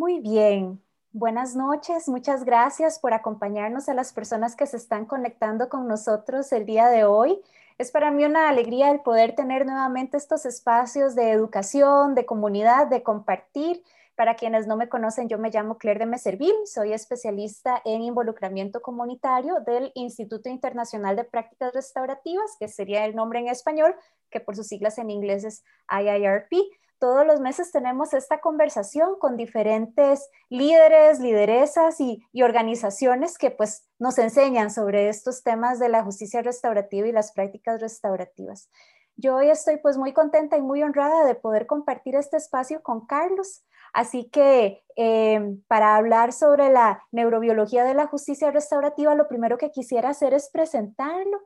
[0.00, 0.82] Muy bien.
[1.12, 2.08] Buenas noches.
[2.08, 6.88] Muchas gracias por acompañarnos a las personas que se están conectando con nosotros el día
[6.88, 7.38] de hoy.
[7.76, 12.86] Es para mí una alegría el poder tener nuevamente estos espacios de educación, de comunidad,
[12.86, 13.82] de compartir.
[14.14, 18.80] Para quienes no me conocen, yo me llamo Claire de Meserville, soy especialista en involucramiento
[18.80, 23.94] comunitario del Instituto Internacional de Prácticas Restaurativas, que sería el nombre en español,
[24.30, 26.52] que por sus siglas en inglés es IIRP
[27.00, 34.18] todos los meses tenemos esta conversación con diferentes líderes, lideresas y, organizaciones que pues nos
[34.18, 38.70] enseñan sobre estos temas de la justicia restaurativa y las prácticas restaurativas.
[39.16, 43.06] Yo hoy estoy pues muy contenta y muy honrada de poder compartir este espacio con
[43.06, 43.64] Carlos.
[43.92, 49.70] Así que em, para hablar sobre la neurobiología de la justicia restaurativa, lo primero que
[49.70, 51.40] quisiera hacer es presentarlo.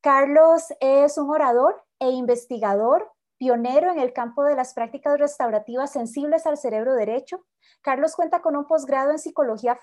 [0.00, 6.46] Carlos es un orador e investigador pionero en el campo de las prácticas restaurativas sensibles
[6.46, 7.44] al cerebro derecho.
[7.82, 9.78] Carlos cuenta con un posgrado en psicología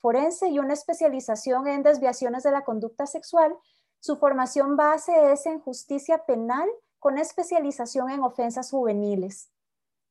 [0.00, 3.54] forense y una especialización en desviaciones de la conducta sexual.
[4.00, 9.50] Su formación base es en justicia penal con especialización en ofensas juveniles.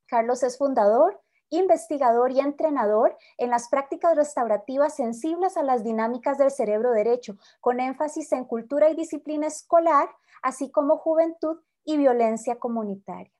[0.08, 6.52] Carlos es fundador, investigador y entrenador en las prácticas restaurativas sensibles a las dinámicas del
[6.52, 10.10] cerebro derecho, con énfasis en cultura y disciplina escolar,
[10.42, 13.32] así como juventud y violencia comunitaria.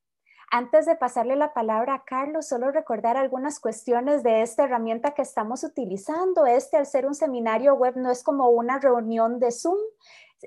[0.52, 5.24] Antes de pasarle la palabra a Carlos, solo recordar algunas cuestiones de esta herramienta que
[5.24, 6.46] estamos utilizando.
[6.46, 9.78] Este, al ser un seminario web, no es como una reunión de Zoom.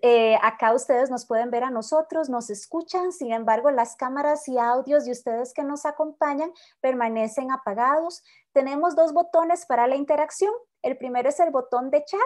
[0.03, 4.59] Eh, acá ustedes nos pueden ver a nosotros, nos escuchan, sin embargo, las cámaras y
[4.59, 8.23] audios de ustedes que nos acompañan permanecen apagados.
[8.53, 10.53] Tenemos dos botones para la interacción.
[10.83, 12.21] El primero es el botón de chat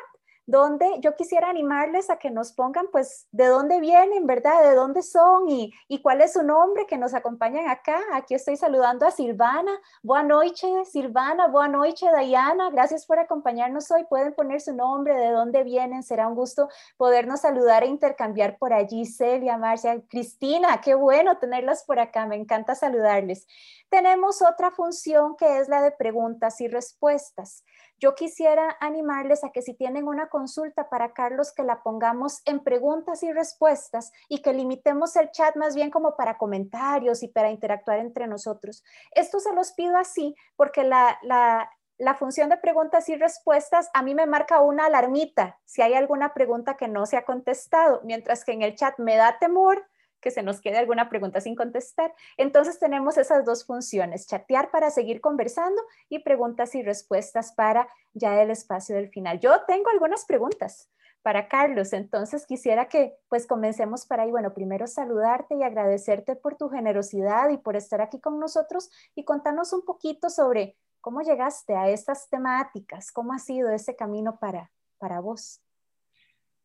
[0.46, 4.62] donde yo quisiera animarles a que nos pongan, pues, de dónde vienen, ¿verdad?
[4.62, 8.00] De dónde son y, cuál es su nombre, que nos acompañan acá.
[8.12, 9.72] Aquí estoy saludando a Silvana.
[10.02, 11.46] Buenas noches, Silvana.
[11.48, 12.70] Buenas noches, Dayana.
[12.70, 14.04] Gracias por acompañarnos hoy.
[14.04, 16.02] Pueden poner su nombre, de dónde vienen.
[16.02, 19.06] Será un gusto podernos saludar e intercambiar por allí.
[19.06, 22.26] Celia, Marcia, Cristina, qué bueno tenerlas por acá.
[22.26, 23.46] Me encanta saludarles.
[23.88, 27.64] Tenemos otra función que es la de preguntas y respuestas.
[28.02, 32.58] Yo quisiera animarles a que si tienen una consulta para Carlos, que la pongamos en
[32.58, 37.52] preguntas y respuestas y que limitemos el chat más bien como para comentarios y para
[37.52, 38.82] interactuar entre nosotros.
[39.12, 44.16] Esto se los pido así porque la, la función de preguntas y respuestas a mí
[44.16, 48.50] me marca una alarmita si hay alguna pregunta que no se ha contestado, mientras que
[48.50, 49.86] en el chat me da temor
[50.22, 52.14] que se nos quede alguna pregunta sin contestar.
[52.38, 58.40] Entonces tenemos esas dos funciones, chatear para seguir conversando y preguntas y respuestas para ya
[58.40, 59.40] el espacio del final.
[59.40, 60.88] Yo tengo algunas preguntas
[61.22, 64.30] para Carlos, entonces quisiera que pues comencemos para ahí.
[64.30, 69.24] Bueno, primero saludarte y agradecerte por tu generosidad y por estar aquí con nosotros y
[69.24, 74.70] contarnos un poquito sobre cómo llegaste a estas temáticas, cómo ha sido ese camino para,
[74.98, 75.61] para vos.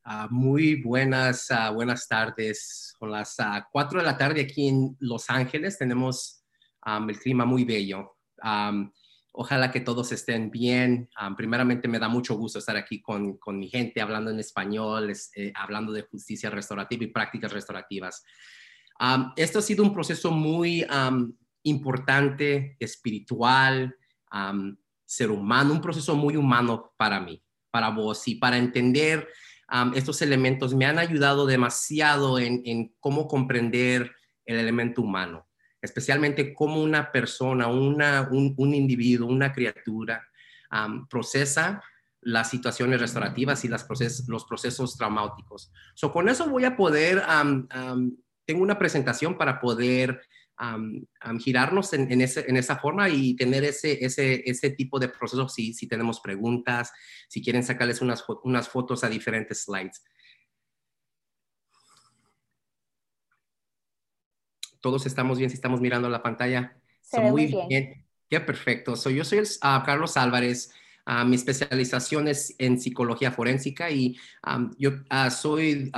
[0.09, 2.95] Ah, muy buenas, uh, buenas tardes.
[2.97, 5.77] Son las 4 ah, de la tarde aquí en Los Ángeles.
[5.77, 6.45] Tenemos
[7.09, 8.15] el clima muy bello.
[9.33, 11.09] ojalá que todos estén bien.
[11.35, 15.51] primeramente, me da mucho gusto estar aquí con, con mi gente hablando en español, eh,
[15.53, 18.23] hablando de justicia restaurativa y prácticas restaurativas.
[19.35, 20.87] esto ha sido un proceso muy
[21.63, 23.93] importante, espiritual,
[25.03, 29.27] ser humano, un proceso muy humano para mí, para vos y para entender
[29.95, 35.47] estos elementos me han ayudado demasiado en, cómo comprender el elemento humano,
[35.81, 40.25] especialmente cómo una persona, una, un, individuo, una criatura
[41.09, 41.83] procesa
[42.21, 43.87] las situaciones restaurativas y las
[44.27, 45.71] los procesos traumáticos.
[45.95, 47.23] So, con eso voy a poder,
[48.45, 50.21] tengo una presentación para poder
[51.39, 56.91] girarnos en, esa forma y tener ese, ese, tipo de procesos si, si tenemos preguntas,
[57.27, 60.03] si quieren sacarles unas, unas fotos a diferentes slides.
[64.81, 66.77] Todos estamos bien si estamos mirando la pantalla.
[67.13, 68.05] muy bien.
[68.29, 68.93] Qué perfecto.
[69.09, 70.71] yo soy ah, Carlos Álvarez.
[71.05, 74.17] Ah, mi especialización es en psicología forénsica y
[74.77, 75.89] yo ah, soy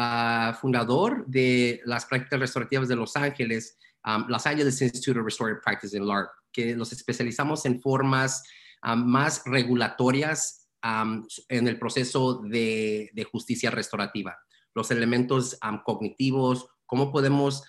[0.61, 5.95] fundador de las prácticas restaurativas de Los Ángeles um, Los Angeles Institute of Restorative Practice
[5.95, 8.43] in LARP, que nos especializamos en formas
[8.83, 14.37] um, más regulatorias um, en el proceso de, justicia restaurativa,
[14.73, 17.63] los elementos cognitivos, cómo podemos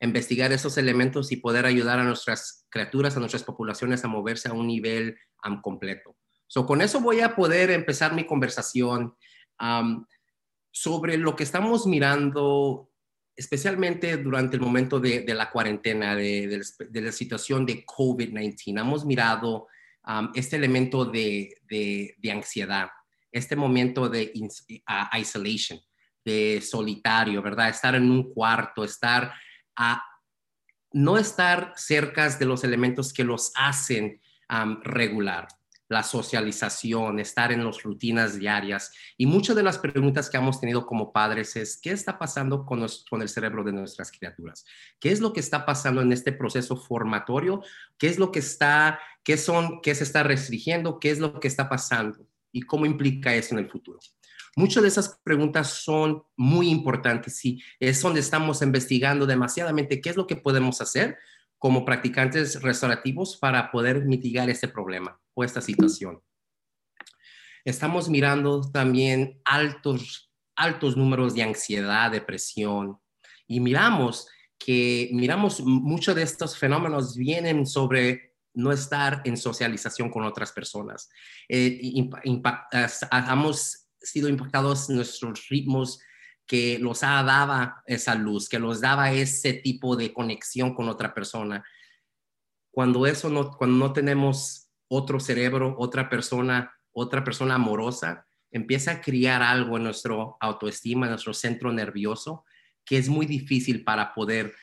[0.00, 4.52] investigar esos elementos y poder ayudar a nuestras criaturas, a nuestras poblaciones a moverse a
[4.52, 5.16] un nivel
[5.62, 6.16] completo.
[6.46, 9.16] So, con eso voy a poder empezar mi conversación
[10.70, 12.90] sobre lo que estamos mirando
[13.36, 16.62] especialmente durante el momento de, la cuarentena, de,
[16.92, 19.68] la situación de COVID-19, hemos mirado
[20.34, 22.88] este elemento de, ansiedad,
[23.30, 24.32] este momento de
[25.18, 25.78] isolation,
[26.24, 27.68] de solitario, ¿verdad?
[27.68, 29.32] Estar en un cuarto, estar
[29.76, 30.02] a
[30.92, 34.20] no estar cerca de los elementos que los hacen
[34.82, 35.46] regular
[35.88, 38.92] la socialización, estar en las rutinas diarias.
[39.16, 42.82] Y muchas de las preguntas que hemos tenido como padres es, ¿qué está pasando con,
[42.82, 44.64] el cerebro de nuestras criaturas?
[44.98, 47.62] ¿Qué es lo que está pasando en este proceso formatorio?
[47.98, 50.98] ¿Qué es lo que está, qué son, qué se está restringiendo?
[50.98, 52.26] ¿Qué es lo que está pasando?
[52.52, 53.98] ¿Y cómo implica eso en el futuro?
[54.56, 60.16] Muchas de esas preguntas son muy importantes y es donde estamos investigando demasiadamente qué es
[60.16, 61.18] lo que podemos hacer
[61.58, 66.20] como practicantes restaurativos para poder mitigar este problema o esta situación.
[67.64, 72.98] Estamos mirando también altos, altos números de ansiedad, depresión
[73.46, 80.24] y miramos que miramos muchos de estos fenómenos vienen sobre no estar en socialización con
[80.24, 81.10] otras personas.
[81.48, 86.00] Eh, hemos sido impactados nuestros ritmos
[86.46, 91.64] que los daba esa luz, que los daba ese tipo de conexión con otra persona.
[92.70, 99.00] Cuando eso no, cuando no tenemos otro cerebro, otra persona, otra persona amorosa, empieza a
[99.00, 102.44] criar algo en nuestro autoestima, en nuestro centro nervioso,
[102.84, 104.54] que es muy difícil para poder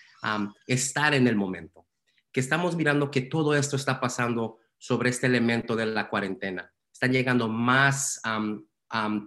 [0.68, 1.86] estar en el momento.
[2.32, 6.72] Que estamos mirando que todo esto está pasando sobre este elemento de la cuarentena.
[6.92, 8.22] Están llegando más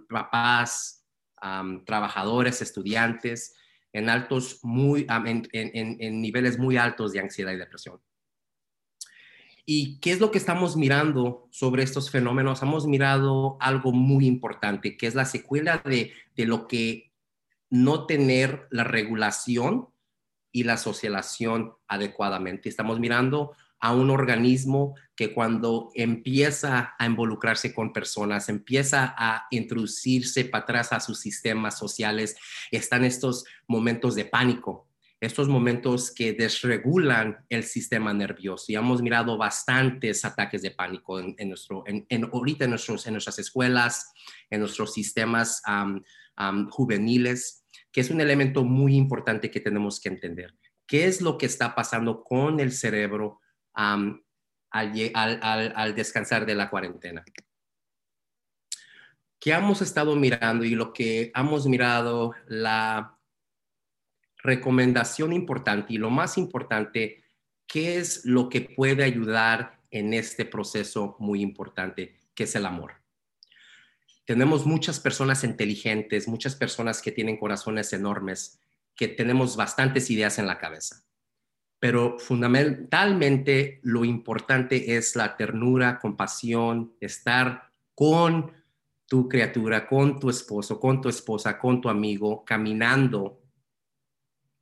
[0.09, 0.96] papás,
[1.85, 3.55] trabajadores, estudiantes,
[3.93, 7.99] en, altos muy, en, niveles muy altos de ansiedad y depresión.
[9.65, 12.61] ¿Y qué es lo que estamos mirando sobre estos fenómenos?
[12.61, 17.11] Hemos mirado algo muy importante, que es la secuela de, de lo que
[17.69, 19.89] no tener la regulación
[20.51, 22.69] y la socialización adecuadamente.
[22.69, 30.45] Estamos mirando a un organismo que cuando empieza a involucrarse con personas, empieza a introducirse
[30.45, 32.35] para atrás a sus sistemas sociales,
[32.71, 34.87] están estos momentos de pánico,
[35.19, 38.65] estos momentos que desregulan el sistema nervioso.
[38.67, 43.39] Y hemos mirado bastantes ataques de pánico en, nuestro, en, ahorita en, nuestros, en nuestras
[43.39, 44.11] escuelas,
[44.49, 45.61] en nuestros sistemas
[46.69, 50.53] juveniles, que es un elemento muy importante que tenemos que entender.
[50.85, 53.41] ¿Qué es lo que está pasando con el cerebro
[53.77, 54.23] al,
[55.95, 57.23] descansar de la cuarentena.
[59.39, 63.19] ¿Qué hemos estado mirando y lo que hemos mirado, la
[64.37, 67.23] recomendación importante y lo más importante,
[67.67, 72.93] ¿qué es lo que puede ayudar en este proceso muy importante, que es el amor?
[74.25, 78.59] Tenemos muchas personas inteligentes, muchas personas que tienen corazones enormes,
[78.95, 81.06] que tenemos bastantes ideas en la cabeza
[81.79, 88.51] pero fundamentalmente lo importante es la ternura, compasión, estar con
[89.05, 93.39] tu criatura, con tu esposo, con tu esposa, con tu amigo, caminando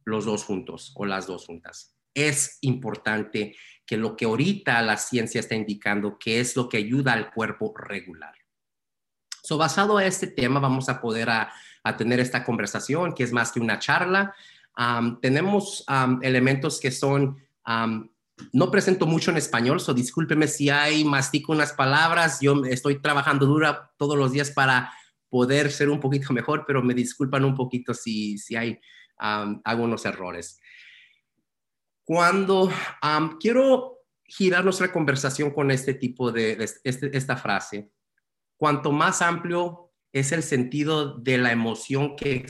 [0.03, 1.95] los dos juntos o las dos juntas.
[2.13, 7.13] Es importante que lo que ahorita la ciencia está indicando que es lo que ayuda
[7.13, 8.35] al cuerpo regular.
[9.41, 13.51] So, basado a este tema, vamos a poder a tener esta conversación, que es más
[13.51, 14.35] que una charla,
[15.21, 15.85] tenemos
[16.21, 17.37] elementos que son,
[18.51, 23.45] no presento mucho en español, so discúlpeme si hay mastico unas palabras, yo estoy trabajando
[23.45, 24.91] dura todos los días para
[25.29, 28.79] poder ser un poquito mejor, pero me disculpan un poquito si, si hay
[29.17, 30.59] algunos errores.
[32.03, 32.71] Cuando
[33.39, 37.91] quiero girar nuestra conversación con este tipo de, este, esta frase,
[38.57, 42.45] cuanto más amplio es el sentido de la emoción que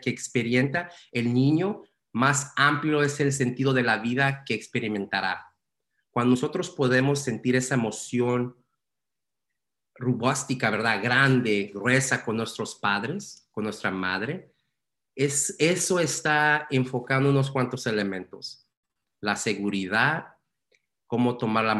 [0.00, 5.54] que experimenta el niño, más amplio es el sentido de la vida que experimentará.
[6.10, 8.56] Cuando nosotros podemos sentir esa emoción
[9.94, 11.02] robóstica, ¿verdad?
[11.02, 14.52] Grande, gruesa con nuestros padres, con nuestra madre,
[15.14, 18.68] es, eso está enfocando unos cuantos elementos.
[19.20, 20.36] La seguridad,
[21.06, 21.74] cómo tomar la,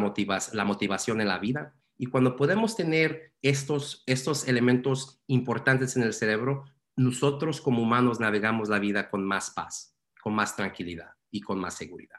[0.52, 1.74] la motivación en la vida.
[1.96, 6.64] Y cuando podemos tener estos, estos elementos importantes en el cerebro,
[6.98, 11.74] nosotros como humanos navegamos la vida con más paz, con más tranquilidad y con más
[11.74, 12.18] seguridad.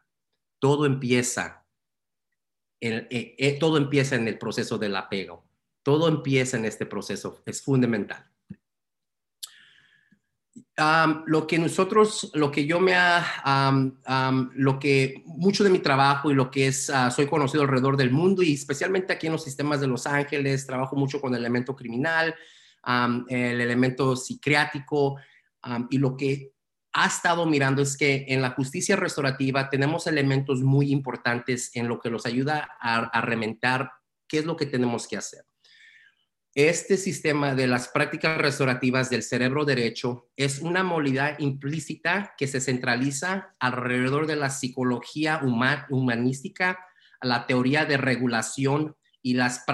[0.58, 1.66] Todo empieza,
[2.80, 5.46] en, eh, eh, todo empieza en el proceso del apego.
[5.84, 8.26] Todo empieza en este proceso, es fundamental.
[11.26, 13.22] lo que nosotros, lo que yo me ha,
[14.54, 18.12] lo que mucho de mi trabajo y lo que es, ah, soy conocido alrededor del
[18.12, 21.76] mundo y especialmente aquí en los sistemas de Los Ángeles, trabajo mucho con el elemento
[21.76, 22.34] criminal,
[23.30, 25.18] el elemento psiquiátrico
[25.90, 26.54] y lo que
[26.94, 32.00] ha estado mirando es que en la justicia restaurativa tenemos elementos muy importantes en lo
[32.00, 33.90] que nos ayuda a, a
[34.28, 35.46] ¿Qué es lo que tenemos que hacer?
[36.56, 42.60] Este sistema de las prácticas restaurativas del cerebro derecho es una modalidad implícita que se
[42.60, 45.42] centraliza alrededor de la psicología
[45.90, 46.80] humanística,
[47.22, 49.66] la teoría de regulación y las,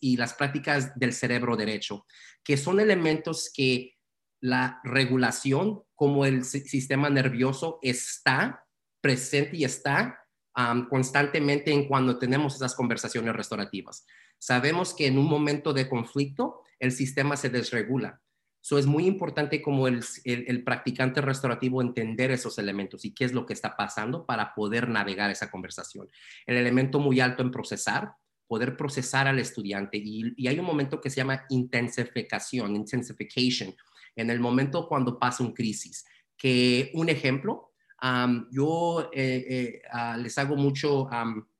[0.00, 2.06] y las prácticas del cerebro derecho,
[2.42, 3.94] que son elementos que
[4.40, 8.64] la regulación, como el sistema nervioso está
[9.00, 10.18] presente y está
[10.88, 14.04] constantemente en cuando tenemos esas conversaciones restaurativas.
[14.38, 18.20] Sabemos que en un momento de conflicto el sistema se desregula.
[18.62, 23.32] Eso es muy importante como el, el, practicante restaurativo entender esos elementos y qué es
[23.32, 26.08] lo que está pasando para poder navegar esa conversación.
[26.44, 28.12] El elemento muy alto en procesar,
[28.46, 33.74] poder procesar al estudiante y, y hay un momento que se llama intensificación, intensification,
[34.18, 36.04] en el momento cuando pasa un crisis.
[36.36, 37.72] Que un ejemplo,
[38.50, 41.08] yo eh, eh, ah, les hago mucho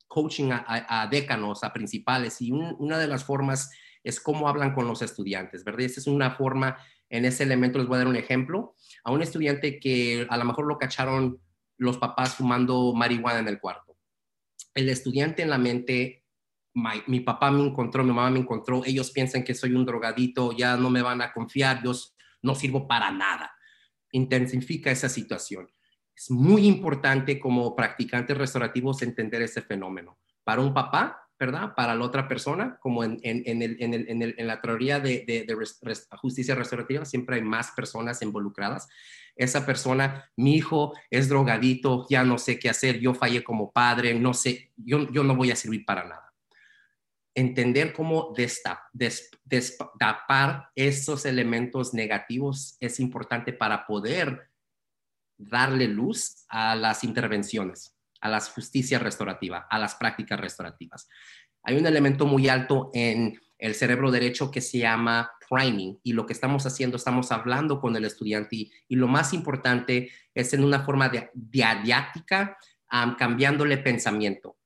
[0.07, 3.71] coaching a, décanos, a principales, y una de las formas
[4.05, 5.83] es cómo hablan con los estudiantes, ¿verdad?
[5.83, 6.79] Esa es una forma,
[7.09, 8.75] en ese elemento les voy a dar un ejemplo,
[9.05, 11.41] a un estudiante que a lo mejor lo cacharon
[11.77, 13.97] los papás fumando marihuana en el cuarto.
[14.75, 16.25] El estudiante en la mente,
[16.75, 20.77] mi, papá me encontró, mi mamá me encontró, ellos piensan que soy un drogadito, ya
[20.77, 21.93] no me van a confiar, yo
[22.43, 23.53] no sirvo para nada.
[24.13, 25.71] Intensifica esa situación.
[26.15, 30.19] Es muy importante como practicantes restaurativos entender ese fenómeno.
[30.43, 31.75] Para un papá, ¿verdad?
[31.77, 33.21] Para la otra persona, como en,
[34.39, 35.47] la teoría de,
[36.21, 38.89] justicia restaurativa, siempre hay más personas involucradas.
[39.37, 44.15] Esa persona, mi hijo es drogadito, ya no sé qué hacer, yo fallé como padre,
[44.15, 46.35] no sé, yo, yo no voy a servir para nada.
[47.35, 48.35] Entender cómo
[49.45, 54.51] destapar esos elementos negativos es importante para poder
[55.37, 61.09] darle luz a las intervenciones, a la justicia restaurativa, a las prácticas restaurativas.
[61.63, 66.27] Hay un elemento muy alto en el cerebro derecho que se llama priming y lo
[66.27, 70.85] que estamos haciendo, estamos hablando con el estudiante y, lo más importante es en una
[70.85, 72.57] forma de, didáctica,
[73.19, 74.59] cambiándole pensamiento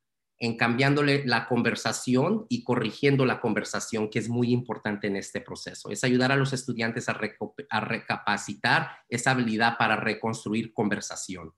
[0.42, 5.88] en cambiándole la conversación y corrigiendo la conversación, que es muy importante en este proceso.
[5.88, 11.52] Es ayudar a los estudiantes a, recapacitar esa habilidad para reconstruir conversación.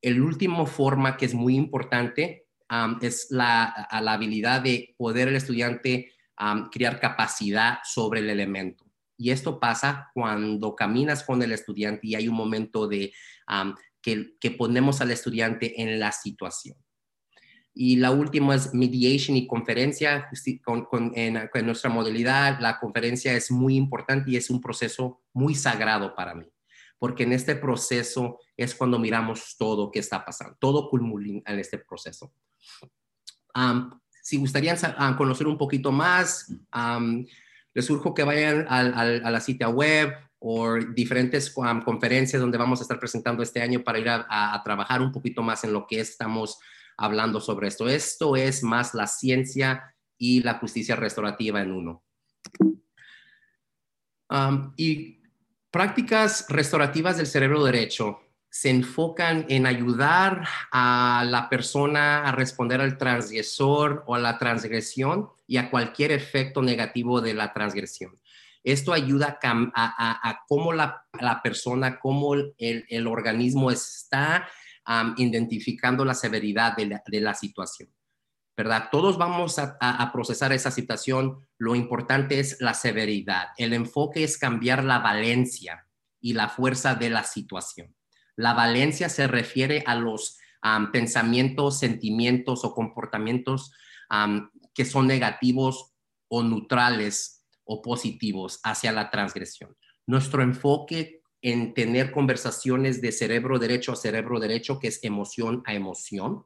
[0.00, 2.46] El último forma que es muy importante
[3.00, 6.12] es la, habilidad de poder el estudiante
[6.70, 8.84] crear capacidad sobre el elemento.
[9.16, 13.12] Y esto pasa cuando caminas con el estudiante y hay un momento de
[14.00, 16.76] que ponemos al estudiante en la situación
[17.80, 20.28] y la última es mediation y conferencia.
[20.64, 26.12] Con, en, nuestra modalidad, la conferencia es muy importante y es un proceso muy sagrado
[26.16, 26.44] para mí,
[26.98, 31.78] porque en este proceso es cuando miramos todo que está pasando, todo culmina en este
[31.78, 32.34] proceso.
[34.20, 34.76] si gustarían
[35.16, 36.52] conocer un poquito más,
[37.72, 42.98] les surjo que vayan a, la cita web o diferentes conferencias donde vamos a estar
[42.98, 46.58] presentando este año para ir a trabajar un poquito más en lo que estamos
[46.96, 47.88] hablando sobre esto.
[47.88, 52.02] Esto es más la ciencia y la justicia restaurativa en uno.
[54.76, 55.22] y
[55.70, 62.96] prácticas restaurativas del cerebro derecho se enfocan en ayudar a la persona a responder al
[62.96, 68.18] transgresor o a la transgresión y a cualquier efecto negativo de la transgresión.
[68.64, 71.04] Esto ayuda a, cómo la,
[71.42, 74.48] persona, cómo el, organismo está
[75.16, 77.90] identificando la severidad de la, situación.
[78.56, 78.88] ¿Verdad?
[78.90, 81.46] Todos vamos a, procesar esa situación.
[81.58, 83.48] Lo importante es la severidad.
[83.56, 85.86] El enfoque es cambiar la valencia
[86.20, 87.94] y la fuerza de la situación.
[88.38, 90.38] La valencia se refiere a los
[90.92, 93.72] pensamientos, sentimientos o comportamientos
[94.72, 95.92] que son negativos
[96.28, 99.76] o neutrales o positivos hacia la transgresión.
[100.06, 105.74] Nuestro enfoque en tener conversaciones de cerebro derecho a cerebro derecho, que es emoción a
[105.74, 106.44] emoción,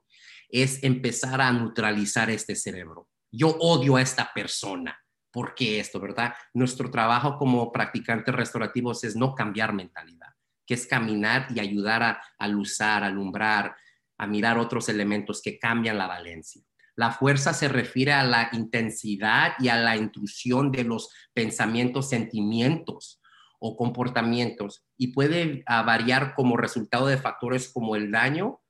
[0.48, 3.10] es empezar a neutralizar este cerebro.
[3.30, 4.98] Yo odio a esta persona.
[5.30, 6.34] ¿Por qué esto, verdad?
[6.54, 10.31] Nuestro trabajo como practicantes restaurativos es no cambiar mentalidad,
[10.66, 13.76] que es caminar y ayudar a, a luzar, a alumbrar,
[14.18, 16.62] a mirar otros elementos que cambian la valencia.
[16.94, 23.20] La fuerza se refiere a la intensidad y a la intrusión de los pensamientos, sentimientos
[23.58, 28.60] o comportamientos y puede variar como resultado de factores como el daño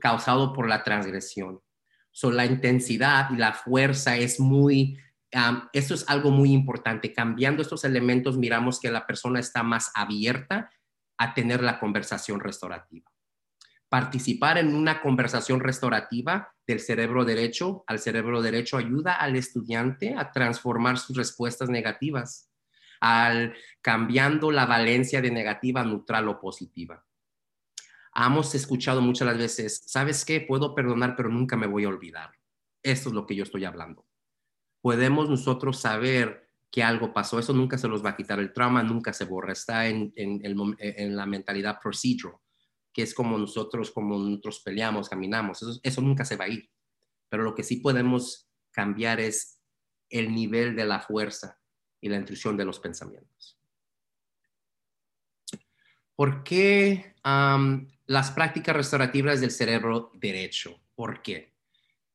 [0.00, 1.60] causado por la transgresión.
[2.10, 4.98] So, la intensidad y la fuerza es muy,
[5.72, 7.12] esto es algo muy importante.
[7.12, 10.70] Cambiando estos elementos, miramos que la persona está más abierta
[11.18, 13.10] a tener la conversación restaurativa.
[13.88, 20.32] Participar en una conversación restaurativa del cerebro derecho al cerebro derecho ayuda al estudiante a
[20.32, 22.50] transformar sus respuestas negativas,
[23.00, 27.04] al cambiando la valencia de negativa a neutral o positiva.
[28.14, 30.40] Hemos escuchado muchas las veces, ¿sabes qué?
[30.40, 32.32] Puedo perdonar, pero nunca me voy a olvidar.
[32.82, 34.06] Esto es lo que yo estoy hablando.
[34.80, 36.45] Podemos nosotros saber
[36.76, 39.54] que algo pasó, eso nunca se los va a quitar, el trauma nunca se borra,
[39.54, 42.36] está en, en la mentalidad procedural
[42.96, 46.70] que es como nosotros, como nosotros peleamos, caminamos, eso, nunca se va a ir.
[47.28, 49.60] Pero lo que sí podemos cambiar es
[50.08, 51.60] el nivel de la fuerza
[52.00, 53.60] y la intrusión de los pensamientos.
[56.14, 57.14] ¿Por qué
[58.06, 60.80] las prácticas restaurativas del cerebro derecho?
[60.94, 61.54] ¿Por qué?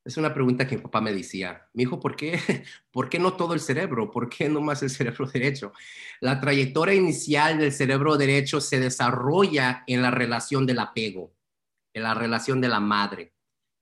[0.03, 1.69] Es una pregunta que mi papá me decía.
[1.73, 2.39] Mi hijo, ¿por qué,
[2.91, 4.09] ¿por qué no todo el cerebro?
[4.09, 5.73] ¿Por qué no más el cerebro derecho?
[6.19, 11.35] La trayectoria inicial del cerebro derecho se desarrolla en la relación del apego,
[11.93, 13.33] en la relación de la madre,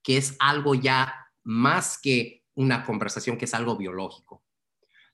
[0.04, 4.44] que es algo ya más que una conversación, que es algo biológico.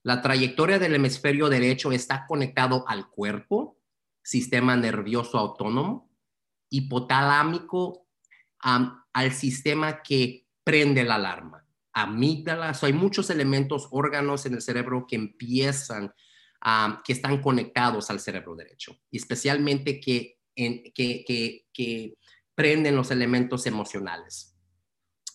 [0.02, 3.80] La trayectoria del hemisferio derecho está conectado al cuerpo,
[4.24, 6.12] sistema nervioso autónomo,
[6.70, 8.08] hipotalámico,
[8.60, 11.66] al sistema que prende la alarma.
[11.94, 16.14] Amígdalas, hay muchos elementos, órganos en el cerebro que empiezan,
[16.60, 22.14] a que están conectados al cerebro derecho, y especialmente que, que, que
[22.56, 24.58] prenden los elementos emocionales.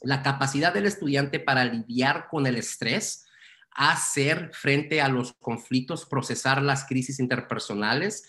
[0.03, 3.27] La capacidad del estudiante para lidiar con el estrés,
[3.71, 8.29] hacer frente a los conflictos, procesar las crisis interpersonales,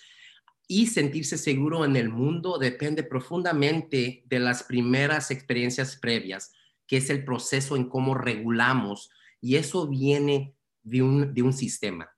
[0.67, 6.53] y sentirse seguro en el mundo depende profundamente de las primeras experiencias previas
[6.91, 12.11] que es el proceso en cómo regulamos, y eso viene de un, de un sistema.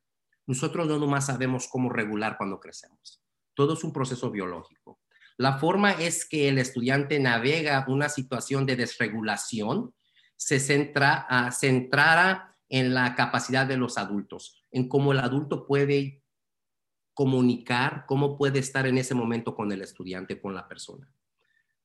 [0.48, 3.22] Nosotros no nomás sabemos cómo regular cuando crecemos.
[3.54, 5.00] Todo es un proceso biológico.
[5.38, 9.94] La forma es que el estudiante navega una situación de desregulación,
[10.38, 16.24] se centra, uh, centrara en la capacidad de los adultos, en cómo el adulto puede
[17.14, 21.14] comunicar, cómo puede estar en ese momento con el estudiante, con la persona.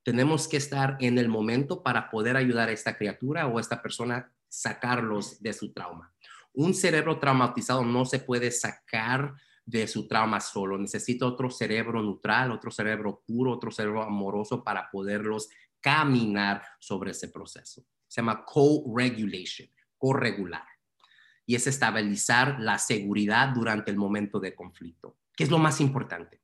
[0.08, 3.82] Tenemos que estar en el momento para poder ayudar a esta criatura o a esta
[3.82, 6.14] persona sacarlos de su trauma.
[6.54, 9.34] Un cerebro traumatizado no se puede sacar
[9.66, 10.78] de su trauma solo.
[10.78, 17.28] Necesita otro cerebro neutral, otro cerebro puro, otro cerebro amoroso para poderlos caminar sobre ese
[17.28, 17.84] proceso.
[18.06, 19.68] Se llama co-regulation,
[19.98, 20.64] co-regular.
[21.44, 26.40] Y es estabilizar la seguridad durante el momento de conflicto, que es lo más importante.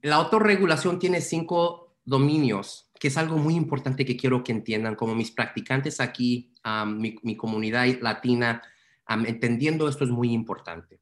[0.00, 5.14] La autorregulación tiene cinco dominios, que es algo muy importante que quiero que entiendan, como
[5.14, 6.54] mis practicantes aquí,
[6.86, 8.62] mi, comunidad latina,
[9.08, 11.00] entendiendo esto es muy importante.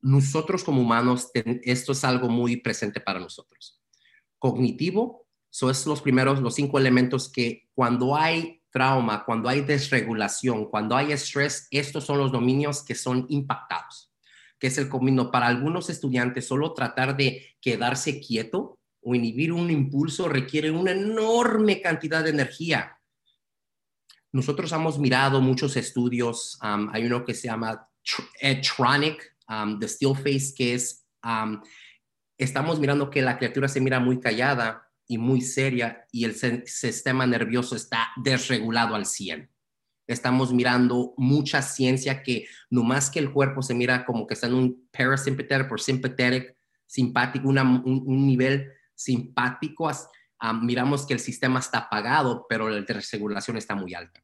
[0.00, 3.80] Nosotros como humanos, esto es algo muy presente para nosotros.
[4.38, 10.94] Cognitivo, son los primeros, los cinco elementos que cuando hay trauma, cuando hay desregulación, cuando
[10.96, 14.07] hay estrés, estos son los dominios que son impactados
[14.58, 15.30] que es el comino.
[15.30, 21.80] Para algunos estudiantes, solo tratar de quedarse quieto o inhibir un impulso requiere una enorme
[21.80, 22.98] cantidad de energía.
[24.32, 27.88] Nosotros hemos mirado muchos estudios, um, hay uno que se llama
[28.42, 31.62] Tronic, um, the Still Face, que es, um,
[32.36, 37.26] estamos mirando que la criatura se mira muy callada y muy seria y el sistema
[37.26, 39.50] nervioso está desregulado al 100
[40.08, 44.46] estamos mirando mucha ciencia que no más que el cuerpo se mira como que está
[44.46, 49.90] en un parasympathetic o sympathetic, simpático, un, nivel simpático,
[50.62, 54.22] miramos que el sistema está apagado, pero la desregulación está muy alta.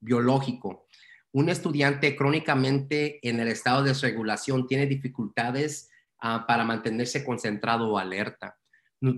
[0.00, 0.86] Biológico.
[1.32, 7.98] Un estudiante crónicamente en el estado de desregulación tiene dificultades ah, para mantenerse concentrado o
[7.98, 8.56] alerta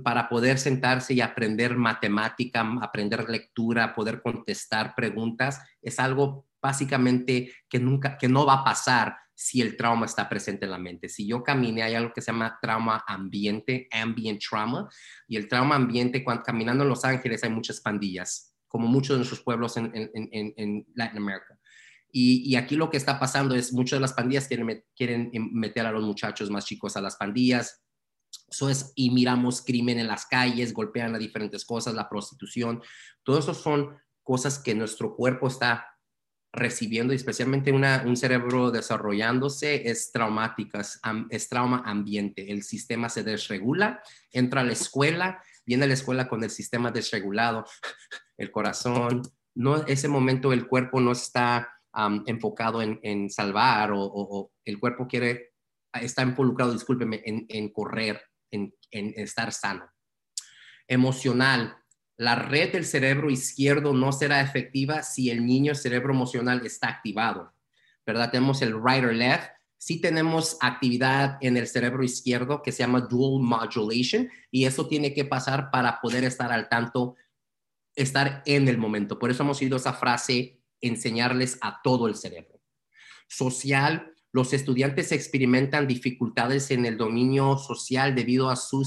[0.03, 7.79] para poder sentarse y aprender matemática, aprender lectura, poder contestar preguntas, es algo básicamente que
[7.79, 11.09] nunca, que no va a pasar si el trauma está presente en la mente.
[11.09, 14.89] Si yo caminé, hay algo que se llama trauma ambiente, ambient trauma,
[15.29, 19.19] y el trauma ambiente, cuando caminando en Los Ángeles hay muchas pandillas, como muchos de
[19.19, 21.57] nuestros pueblos en, en, en, Latinoamérica.
[22.11, 25.87] Y, y, aquí lo que está pasando es muchas de las pandillas quieren, quieren meter
[25.87, 27.85] a los muchachos más chicos a las pandillas,
[28.51, 32.83] eso es, y miramos crimen en las calles, golpean a diferentes cosas, la prostitución.
[33.23, 35.87] Todo eso son cosas que nuestro cuerpo está
[36.53, 40.83] recibiendo, y especialmente un cerebro desarrollándose, es traumática,
[41.31, 42.51] es trauma ambiente.
[42.51, 46.91] El sistema se desregula, entra a la escuela, viene a la escuela con el sistema
[46.91, 47.67] desregulado,
[48.39, 49.23] el corazón,
[49.55, 51.69] no, ese momento el cuerpo no está
[52.27, 55.49] enfocado en, salvar o, el cuerpo quiere
[55.95, 59.91] está involucrado, discúlpeme, en, correr, en, estar sano.
[60.87, 61.77] Emocional,
[62.17, 67.53] la red del cerebro izquierdo no será efectiva si el niño cerebro emocional está activado,
[68.07, 68.31] ¿verdad?
[68.31, 69.51] Tenemos el right or left.
[69.77, 75.15] Sí tenemos actividad en el cerebro izquierdo que se llama dual modulation y eso tiene
[75.15, 77.15] que pasar para poder estar al tanto,
[77.95, 79.19] estar en el momento.
[79.21, 82.61] Por eso hemos ido esa frase, enseñarles a todo el cerebro.
[83.29, 88.87] Social, los estudiantes experimentan dificultades en el dominio social debido a su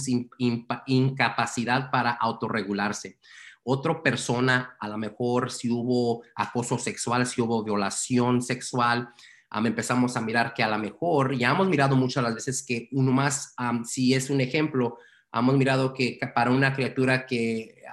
[0.86, 3.18] incapacidad para autorregularse.
[3.64, 9.10] Otra persona, a lo mejor si hubo acoso sexual, si hubo violación sexual,
[9.52, 13.12] empezamos a mirar que a lo mejor, ya hemos mirado muchas las veces que uno
[13.12, 13.54] más,
[13.86, 14.98] si es un ejemplo,
[15.34, 17.84] hemos mirado que para una criatura que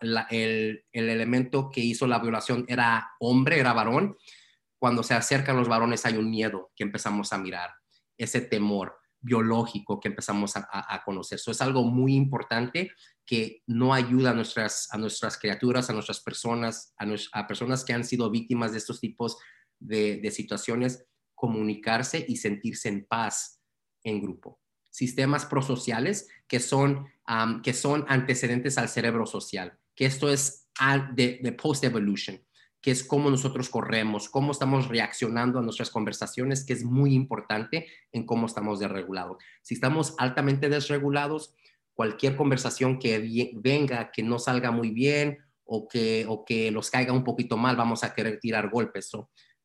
[0.00, 4.16] el, el elemento que hizo la violación era hombre, era varón,
[4.84, 7.70] cuando se acercan los varones hay un miedo que empezamos a mirar,
[8.18, 11.36] ese temor biológico que empezamos a, conocer.
[11.36, 12.90] Eso es algo muy importante
[13.24, 16.92] que no ayuda a nuestras, a nuestras criaturas, a nuestras personas,
[17.32, 19.38] a, personas que han sido víctimas de estos tipos
[19.80, 23.62] de, situaciones, comunicarse y sentirse en paz
[24.02, 24.60] en grupo.
[24.90, 27.06] Sistemas prosociales que son,
[27.62, 30.68] que son antecedentes al cerebro social, que esto es
[31.14, 32.38] de, de post-evolution
[32.84, 37.86] que es cómo nosotros corremos, cómo estamos reaccionando a nuestras conversaciones, que es muy importante
[38.12, 39.42] en cómo estamos desregulados.
[39.62, 41.54] Si estamos altamente desregulados,
[41.94, 47.14] cualquier conversación que venga que no salga muy bien o que, o que nos caiga
[47.14, 49.10] un poquito mal, vamos a querer tirar golpes.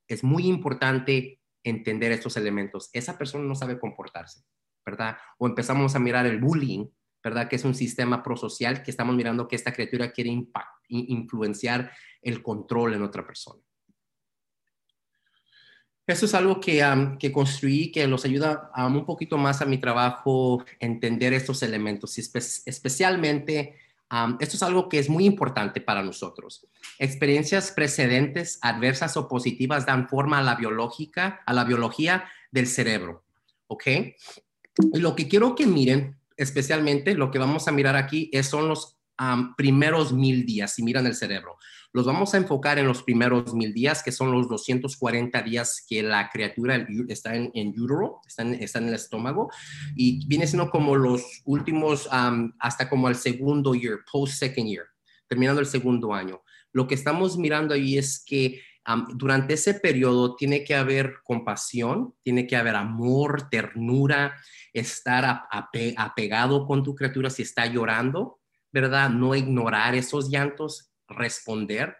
[0.07, 2.89] es muy importante entender estos elementos.
[2.93, 4.45] Esa persona no sabe comportarse,
[4.85, 5.17] ¿verdad?
[5.37, 6.85] O empezamos a mirar el bullying,
[7.23, 7.47] ¿verdad?
[7.47, 10.45] Que es un sistema prosocial que estamos mirando que esta criatura quiere
[10.87, 13.61] influenciar el control en otra persona.
[16.07, 16.83] Eso es algo que,
[17.19, 22.21] que construí, que nos ayuda un poquito más a mi trabajo entender estos elementos, y
[22.65, 23.75] especialmente
[24.39, 26.65] esto es algo que es muy importante para nosotros.
[26.97, 33.23] Experiencias precedentes, adversas o positivas, dan forma a la biológica, a la biología del cerebro,
[33.67, 33.85] ¿ok?
[34.93, 38.69] Y lo que quiero que miren, especialmente lo que vamos a mirar aquí, es, son
[38.69, 38.97] los
[39.57, 41.57] primeros mil días, si miran el cerebro.
[41.91, 46.01] Los vamos a enfocar en los primeros mil días, que son los 240 días que
[46.01, 49.51] la criatura está en, en utero, está en, el estómago,
[49.95, 52.07] y viene siendo como los últimos,
[52.59, 54.85] hasta como el segundo year, post-second year,
[55.27, 56.41] terminando el segundo año.
[56.71, 58.61] Lo que estamos mirando ahí es que
[59.13, 64.35] durante ese periodo tiene que haber compasión, tiene que haber amor, ternura,
[64.73, 65.47] estar
[65.97, 68.39] apegado con tu criatura si está llorando,
[68.71, 69.09] ¿verdad?
[69.09, 71.97] No ignorar esos llantos, responder.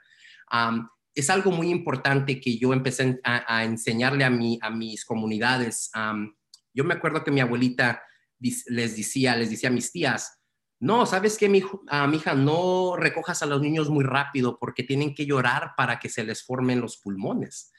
[1.14, 5.92] es algo muy importante que yo empecé a, enseñarle a, mi, a mis comunidades.
[6.74, 8.02] yo me acuerdo que mi abuelita
[8.40, 10.39] les decía, les decía a mis tías,
[10.80, 15.14] no, sabes que mi, mi hija, no recojas a los niños muy rápido porque tienen
[15.14, 17.74] que llorar para que se les formen los pulmones.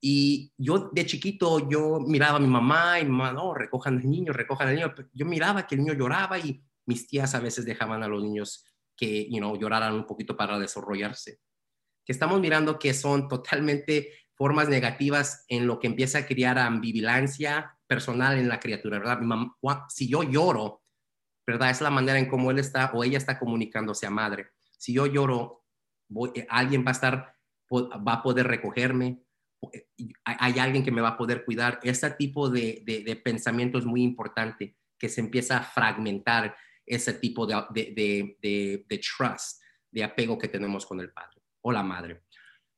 [0.00, 4.08] Y yo de chiquito, yo miraba a mi mamá y mi mamá, no, recojan al
[4.08, 4.94] niño, recojan al niño.
[5.12, 8.64] Yo miraba que el niño lloraba y mis tías a veces dejaban a los niños
[8.96, 11.40] que, you lloraran un poquito para desarrollarse.
[12.04, 17.76] Que estamos mirando que son totalmente formas negativas en lo que empieza a crear ambivilencia
[17.86, 19.20] personal en la criatura, ¿verdad?
[19.88, 20.82] si yo lloro,
[21.48, 21.70] ¿verdad?
[21.70, 24.50] Es la manera en cómo él está o ella está comunicándose a madre.
[24.76, 25.64] Si yo lloro,
[26.34, 27.34] eh, alguien va a estar,
[27.72, 29.22] va a poder recogerme,
[29.72, 29.88] eh,
[30.24, 31.80] hay alguien que me va a poder cuidar.
[31.82, 37.46] Ese tipo de, de, pensamiento es muy importante, que se empieza a fragmentar ese tipo
[37.46, 38.84] de,
[39.16, 42.24] trust, de apego que tenemos con el padre o la madre.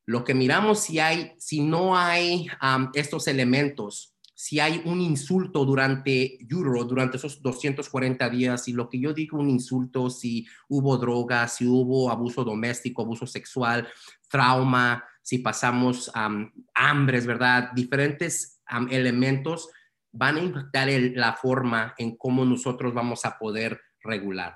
[0.06, 2.46] Lo que miramos si hay, si no hay
[2.94, 8.98] estos elementos, si hay un insulto durante Euro, durante esos 240 días, y lo que
[8.98, 13.86] yo digo un insulto, si hubo droga, si hubo abuso doméstico, abuso sexual,
[14.30, 17.72] trauma, si pasamos um, hambres, ¿verdad?
[17.74, 19.68] Diferentes elementos
[20.10, 24.54] van a impactar la forma en cómo nosotros vamos a poder regular.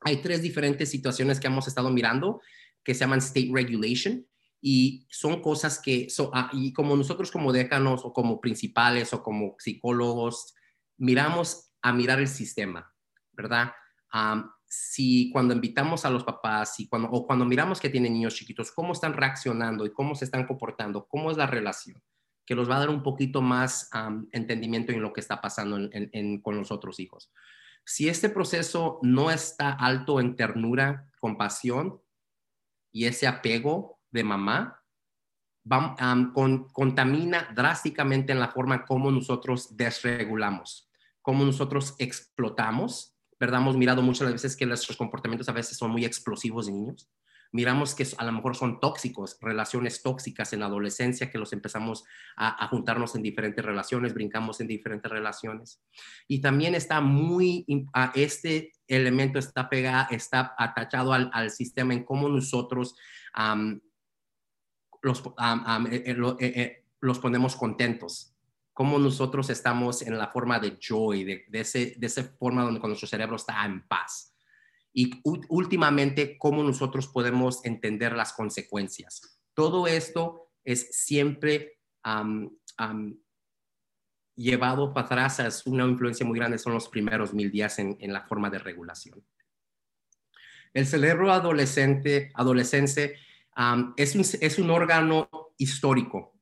[0.00, 2.40] Hay tres diferentes situaciones que hemos estado mirando
[2.82, 4.26] que se llaman state regulation
[4.66, 9.56] y son cosas que, ah, y como nosotros como décanos o como principales o como
[9.58, 10.54] psicólogos,
[10.96, 12.90] miramos a mirar el sistema,
[13.32, 13.72] ¿verdad?
[14.66, 18.72] si cuando invitamos a los papás y cuando, o cuando miramos que tienen niños chiquitos,
[18.72, 22.02] cómo están reaccionando y cómo se están comportando, cómo es la relación,
[22.46, 23.90] que los va a dar un poquito más
[24.32, 25.90] entendimiento en lo que está pasando
[26.42, 27.30] con los otros hijos.
[27.84, 32.00] Si este proceso no está alto en ternura, compasión
[32.92, 34.80] y ese apego de mamá,
[36.72, 40.88] contamina drásticamente en la forma como nosotros desregulamos,
[41.20, 43.60] cómo nosotros explotamos, ¿verdad?
[43.60, 47.10] Hemos mirado muchas veces que nuestros comportamientos a veces son muy explosivos de niños
[47.54, 52.02] miramos que a lo mejor son tóxicos, relaciones tóxicas en la adolescencia, que los empezamos
[52.36, 55.80] a, juntarnos en diferentes relaciones, brincamos en diferentes relaciones.
[56.26, 62.28] Y también está muy, a este elemento está pegado, está atachado al, sistema en cómo
[62.28, 62.96] nosotros
[65.04, 65.20] los,
[65.90, 68.30] eh, eh, eh, los ponemos contentos
[68.72, 72.80] cómo nosotros estamos en la forma de joy, de, de, ese, de esa forma donde
[72.80, 74.34] nuestro cerebro está en paz
[74.92, 79.40] y últimamente cómo nosotros podemos entender las consecuencias.
[79.54, 81.80] Todo esto es siempre
[84.36, 88.22] llevado para atrás, es una influencia muy grande, son los primeros mil días en, la
[88.22, 89.24] forma de regulación.
[90.72, 93.16] El cerebro adolescente, adolescente
[93.96, 96.34] es, un, órgano histórico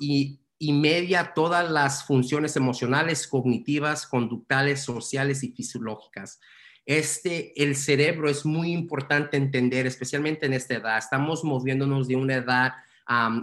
[0.00, 6.40] y, y media todas las funciones emocionales, cognitivas, conductales, sociales y fisiológicas
[6.88, 10.96] este, el cerebro es muy importante entender, especialmente en esta edad.
[10.96, 12.72] Estamos moviéndonos de una edad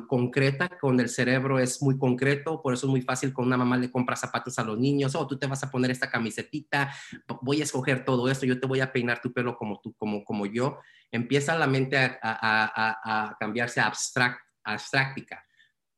[0.07, 3.77] concreta, con el cerebro es muy concreto, por eso es muy fácil con una mamá
[3.77, 6.93] le compra zapatos a los niños, oh, tú te vas a poner esta camisetita,
[7.41, 10.23] voy a escoger todo esto, yo te voy a peinar tu pelo como tú, como,
[10.23, 10.77] como yo.
[11.11, 15.45] Empieza la mente a, a, a cambiarse a abstract, abstractica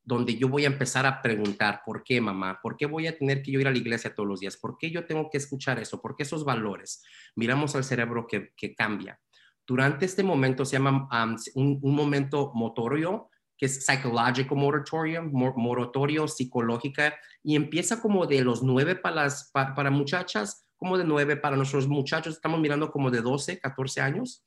[0.07, 2.61] donde yo voy a empezar a preguntar, ¿por qué mamá?
[2.63, 4.55] ¿Por qué voy a tener que yo ir a la iglesia todos los días?
[4.55, 6.01] ¿Por qué yo tengo que escuchar eso?
[6.01, 7.03] ¿Por qué esos valores?
[7.35, 9.19] Miramos al cerebro que, cambia.
[9.67, 11.09] Durante este momento se llama
[11.55, 18.95] un, momento motorio, que es psychological moratorium, moratorio psicológica, y empieza como de los nueve
[18.95, 23.59] para, las, para muchachas, como de nueve para nuestros muchachos, estamos mirando como de 12,
[23.59, 24.45] 14 años,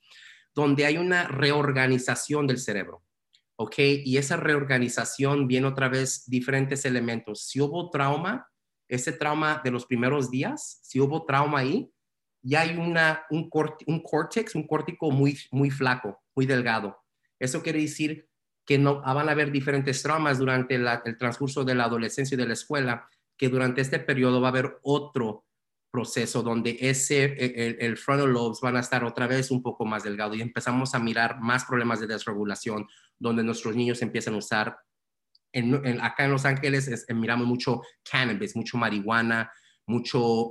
[0.55, 3.03] donde hay una reorganización del cerebro
[3.61, 3.75] ¿ok?
[4.07, 7.43] Y esa reorganización viene otra vez diferentes elementos.
[7.43, 8.49] Si hubo trauma,
[8.89, 11.93] ese trauma de los primeros días, si hubo trauma ahí,
[12.43, 13.51] ya hay una, un,
[13.87, 16.97] un córtex, un córtico muy, muy flaco, muy delgado.
[17.39, 18.30] Eso quiere decir
[18.65, 22.47] que no van a haber diferentes traumas durante el transcurso de la adolescencia y de
[22.47, 25.45] la escuela, que durante este periodo va a haber otro
[25.91, 29.85] proceso donde ese, e, el, el, frontal lobes van a estar otra vez un poco
[29.85, 32.87] más delgado y empezamos a mirar más problemas de desregulación,
[33.19, 34.79] donde nuestros niños empiezan a usar,
[35.53, 39.51] en, acá en Los Ángeles miramos mucho cannabis, mucho marihuana,
[39.87, 40.51] mucho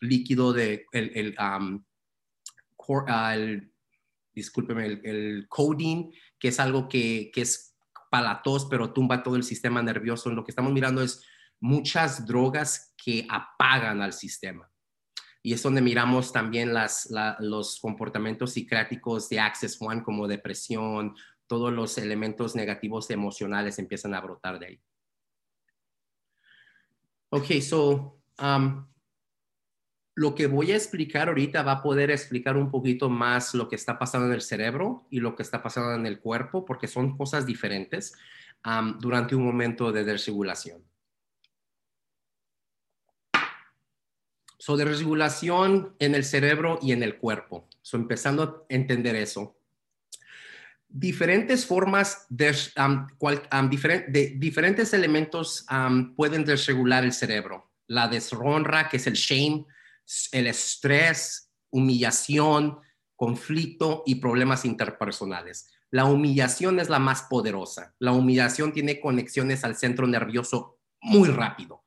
[0.00, 1.82] líquido de, el, el, um,
[4.34, 6.10] discúlpeme, el, codeine,
[6.42, 7.76] que es algo que, que es
[8.10, 10.28] para la pero tumba todo el sistema nervioso.
[10.30, 11.24] Lo que estamos mirando es
[11.60, 14.68] muchas drogas que apagan al sistema.
[15.40, 21.14] Y es donde miramos también las, los comportamientos psicráticos de Access One como depresión,
[21.46, 24.82] todos los elementos negativos emocionales empiezan a brotar de ahí.
[27.28, 28.84] Ok, so um,
[30.14, 33.76] lo que voy a explicar ahorita va a poder explicar un poquito más lo que
[33.76, 37.16] está pasando en el cerebro y lo que está pasando en el cuerpo, porque son
[37.16, 38.12] cosas diferentes
[38.64, 40.84] um, durante un momento de desregulación.
[44.58, 47.68] So, de regulación en el cerebro y en el cuerpo.
[47.80, 49.56] So, empezando a entender eso.
[50.88, 52.54] Diferentes formas de,
[54.08, 55.66] de diferentes elementos
[56.14, 57.72] pueden desregular el cerebro.
[57.88, 59.66] La deshonra, que es el shame,
[60.32, 62.78] el estrés, humillación,
[63.16, 65.70] conflicto y problemas interpersonales.
[65.90, 67.94] La humillación es la más poderosa.
[67.98, 71.82] La humillación tiene conexiones al centro nervioso muy rápido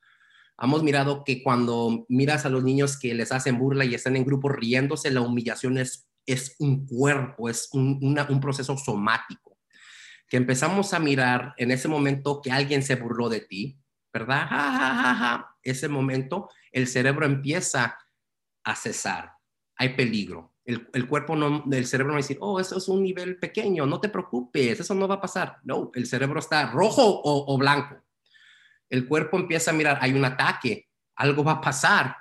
[0.62, 4.25] hemos mirado que cuando miras a los niños que les hacen burla y están en
[4.25, 9.58] grupo riéndose, la humillación es, es un cuerpo, es un, un proceso somático.
[10.28, 13.80] Que empezamos a mirar en ese momento que alguien se burló de ti,
[14.12, 14.47] ¿verdad?
[14.47, 17.97] Ja, Ese momento el cerebro empieza
[18.65, 19.32] a cesar.
[19.78, 20.54] Hay peligro.
[20.65, 23.86] El, cuerpo no, el cerebro no va a decir, oh, eso es un nivel pequeño,
[23.86, 25.58] no te preocupes, eso no va a pasar.
[25.63, 28.06] No, el cerebro está rojo o blanco
[28.89, 32.15] el cuerpo empieza a mirar, hay un ataque, algo va a pasar.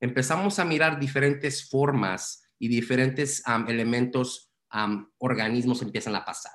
[0.00, 4.50] Empezamos a mirar diferentes formas y diferentes elementos,
[5.18, 6.52] organismos empiezan a pasar.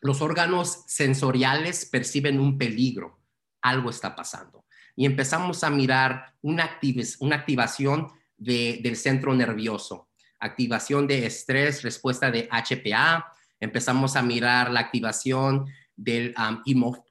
[0.00, 3.20] Los órganos sensoriales perciben un peligro,
[3.62, 4.64] algo está pasando.
[5.00, 6.78] Y empezamos a mirar una,
[7.20, 13.24] una activación del centro nervioso, activación de estrés, respuesta de HPA,
[13.60, 15.64] empezamos a mirar la activación
[15.96, 16.34] del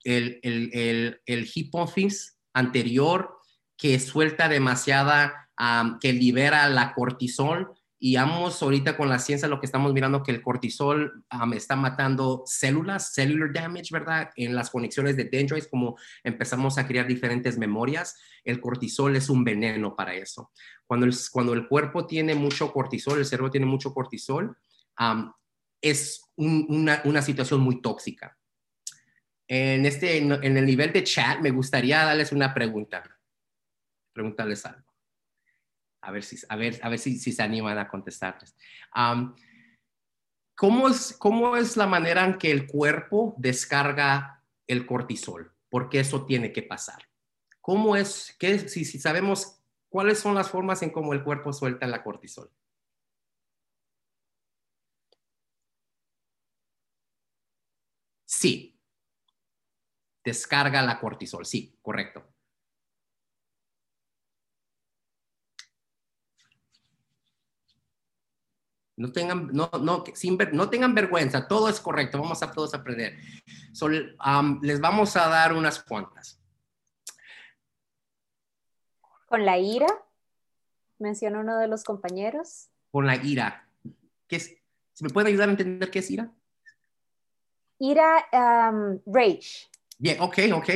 [0.04, 3.40] el, el, el, hipófisis anterior
[3.76, 5.50] que suelta demasiada,
[6.00, 10.32] que libera la cortisol Y vamos ahorita con la ciencia lo que estamos mirando que
[10.32, 14.30] el cortisol me está matando células, cellular damage, ¿verdad?
[14.38, 19.44] En las conexiones de dendrites, como empezamos a crear diferentes memorias, el cortisol es un
[19.44, 20.52] veneno para eso.
[20.88, 24.58] Cuando el, cuando el cuerpo tiene mucho cortisol, el cerebro tiene mucho cortisol,
[25.82, 28.38] es una, una, situación muy tóxica.
[29.46, 33.04] En, este, en el nivel de chat, me gustaría darles una pregunta.
[34.14, 34.89] Preguntarles algo
[36.02, 38.56] a ver si, a ver, a ver si, se animan a contestarles.
[40.56, 45.54] ¿cómo, es, ¿Cómo es la manera en que el cuerpo descarga el cortisol?
[45.70, 47.04] Porque eso tiene que pasar.
[47.62, 48.36] ¿Cómo es,
[48.68, 52.52] si, si sabemos cuáles son las formas en cómo el cuerpo suelta la cortisol?
[58.26, 58.80] Sí.
[60.24, 62.24] Descarga la cortisol, sí, correcto.
[69.00, 73.16] No tengan, no, no, sin, no tengan vergüenza, todo es correcto, vamos a todos aprender.
[74.62, 76.38] les vamos a dar unas cuantas.
[79.26, 79.88] Con la ira,
[80.98, 82.68] menciona uno de los compañeros.
[82.92, 83.70] Con la ira.
[84.28, 84.58] ¿Qué es?
[84.92, 86.34] ¿Se me puede ayudar a entender qué es ira?
[87.78, 88.26] Ira,
[89.06, 89.70] rage.
[89.98, 90.70] Bien, ok, ok.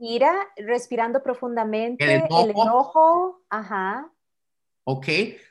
[0.00, 2.02] Ira, respirando profundamente.
[2.02, 2.42] El enojo.
[2.42, 4.10] El enojo ajá.
[4.86, 5.08] ¿Ok?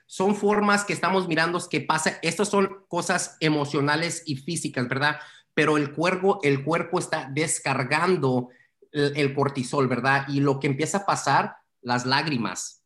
[0.08, 5.20] Son formas que estamos mirando que pasa, estas son cosas emocionales y físicas, ¿verdad?
[5.54, 8.50] Pero el cuerpo, el cuerpo está descargando
[8.92, 10.26] el, cortisol, ¿verdad?
[10.30, 12.84] Y lo que empieza a pasar, las lágrimas.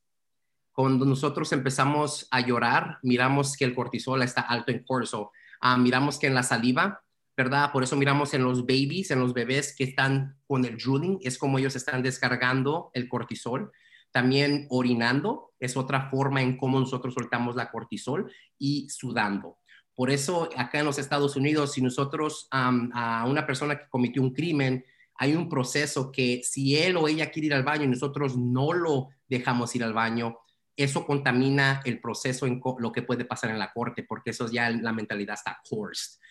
[0.72, 5.30] Cuando nosotros empezamos a llorar, miramos que el cortisol está alto en cortisol.
[5.62, 7.04] Ah, miramos que en la saliva,
[7.38, 7.72] ¿verdad?
[7.72, 11.38] Por eso miramos en los babies, en los bebés que están con el drooling, es
[11.38, 13.72] como ellos están descargando el cortisol.
[14.12, 19.58] También orinando es otra forma en cómo nosotros soltamos la cortisol y sudando.
[19.94, 24.34] Por eso acá en los Estados Unidos, si nosotros a una persona que cometió un
[24.34, 28.38] crimen, hay un proceso que si él o ella quiere ir al baño y nosotros
[28.38, 30.38] no lo dejamos ir al baño,
[30.78, 34.70] eso contamina el proceso en lo que puede pasar en la corte, porque eso ya
[34.70, 36.22] la mentalidad está coerced.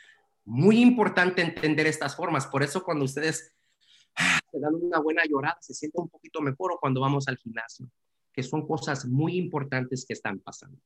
[0.47, 2.47] Muy importante entender estas formas.
[2.47, 3.55] Por eso cuando ustedes
[4.50, 7.90] se dan una buena llorada, se siente un poquito mejor o cuando vamos al gimnasio,
[8.33, 10.78] que son cosas muy importantes que están pasando.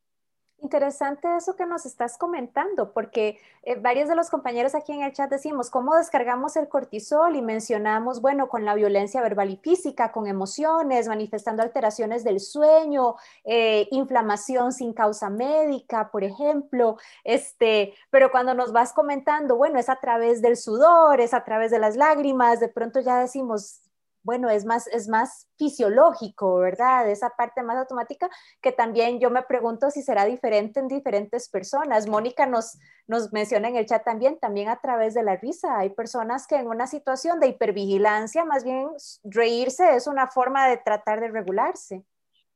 [0.62, 5.12] Interesante eso que nos estás comentando, porque eh, varios de los compañeros aquí en el
[5.12, 10.12] chat decimos cómo descargamos el cortisol y mencionamos, bueno, con la violencia verbal y física,
[10.12, 18.30] con emociones, manifestando alteraciones del sueño, eh, inflamación sin causa médica, por ejemplo, este, pero
[18.30, 21.96] cuando nos vas comentando, bueno, es a través del sudor, es a través de las
[21.96, 23.80] lágrimas, de pronto ya decimos,
[24.22, 27.10] bueno, es más, es más fisiológico, ¿verdad?
[27.10, 28.30] Esa parte más automática
[28.60, 32.08] que también yo me pregunto si será diferente en diferentes personas.
[32.08, 35.78] Mónica nos, nos menciona en el chat también, también a través de la risa.
[35.78, 38.88] Hay personas que en una situación de hipervigilancia, más bien
[39.24, 42.04] reírse es una forma de tratar de regularse.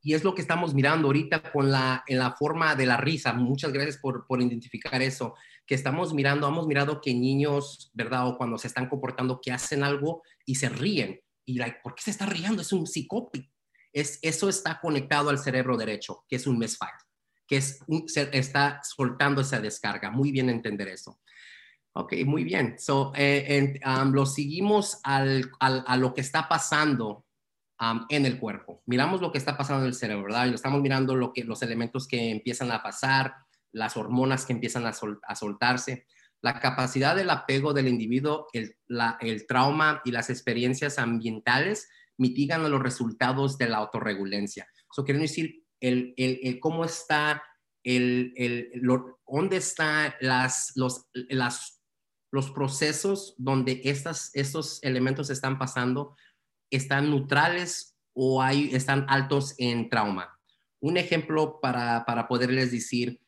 [0.01, 3.33] Y es lo que estamos mirando ahorita con la, en la forma de la risa.
[3.33, 8.27] Muchas gracias por, por identificar eso, que estamos mirando, hemos mirado que niños, ¿verdad?
[8.27, 12.11] O cuando se están comportando, que hacen algo y se ríen y ¿por qué se
[12.11, 12.61] está riendo?
[12.61, 13.49] Es un psicópico.
[13.93, 16.91] Es, eso está conectado al cerebro derecho, que es un misfire,
[17.47, 20.11] que es se, está soltando esa descarga.
[20.11, 21.21] Muy bien entender eso.
[21.93, 22.75] Ok, muy bien.
[22.77, 27.25] So, eh, um, lo seguimos al, al, a lo que está pasando
[27.79, 28.83] um, en el cuerpo.
[28.85, 30.47] Miramos lo que está pasando en el cerebro, ¿verdad?
[30.47, 33.35] Y estamos mirando lo que, los elementos que empiezan a pasar,
[33.71, 36.05] las hormonas que empiezan a, a soltarse
[36.41, 43.57] la capacidad del apego del individuo, el, trauma y las experiencias ambientales mitigan los resultados
[43.57, 44.67] de la autorregulencia.
[44.91, 47.43] Eso quiere decir el, cómo está,
[47.83, 48.71] el,
[49.27, 51.81] dónde están las, los, las,
[52.31, 56.15] los procesos donde estas, estos elementos están pasando,
[56.71, 60.37] están neutrales o hay, están altos en trauma.
[60.79, 63.19] Un ejemplo para, para poderles decir,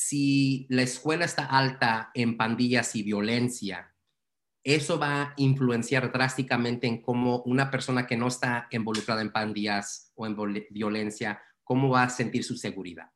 [0.00, 3.96] si la escuela está alta en pandillas y violencia,
[4.62, 10.12] eso va a influenciar drásticamente en cómo una persona que no está involucrada en pandillas
[10.14, 10.36] o en
[10.70, 13.10] violencia, cómo va a sentir su seguridad.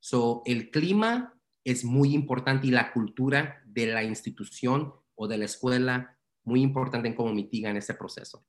[0.00, 5.44] So, el clima es muy importante y la cultura de la institución o de la
[5.44, 8.44] escuela, muy importante en cómo mitigan ese proceso.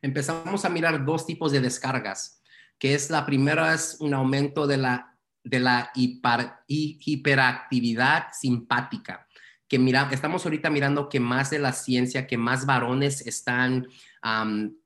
[0.00, 2.40] Empezamos a mirar dos tipos de descargas,
[2.78, 5.11] que es la primera es un aumento de la
[5.44, 9.26] de la hiperactividad simpática,
[9.68, 13.86] que mira, estamos ahorita mirando que más de la ciencia, que más varones están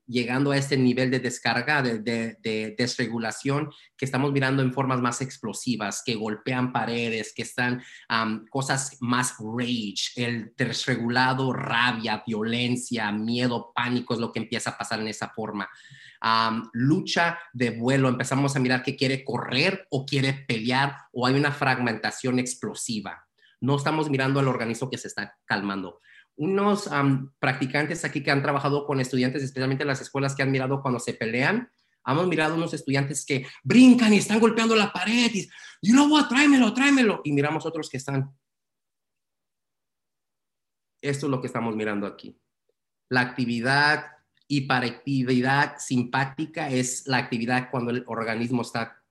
[0.07, 6.01] llegando a este nivel de descarga, de, desregulación, que estamos mirando en formas más explosivas,
[6.05, 7.83] que golpean paredes, que están
[8.49, 14.99] cosas más rage, el desregulado, rabia, violencia, miedo, pánico es lo que empieza a pasar
[14.99, 15.69] en esa forma.
[16.73, 21.51] lucha de vuelo, empezamos a mirar que quiere correr o quiere pelear o hay una
[21.51, 23.25] fragmentación explosiva.
[23.59, 25.99] No estamos mirando al organismo que se está calmando
[26.37, 26.89] unos
[27.39, 30.99] practicantes aquí que han trabajado con estudiantes, especialmente en las escuelas que han mirado cuando
[30.99, 31.69] se pelean,
[32.05, 35.47] hemos mirado unos estudiantes que brincan y están golpeando la pared y,
[35.81, 37.21] you know what, tráemelo, tráemelo.
[37.23, 38.31] Y miramos otros que están.
[41.01, 42.39] Esto es lo que estamos mirando aquí.
[43.09, 44.05] La actividad
[44.49, 49.03] hiperactividad simpática es la actividad cuando el organismo está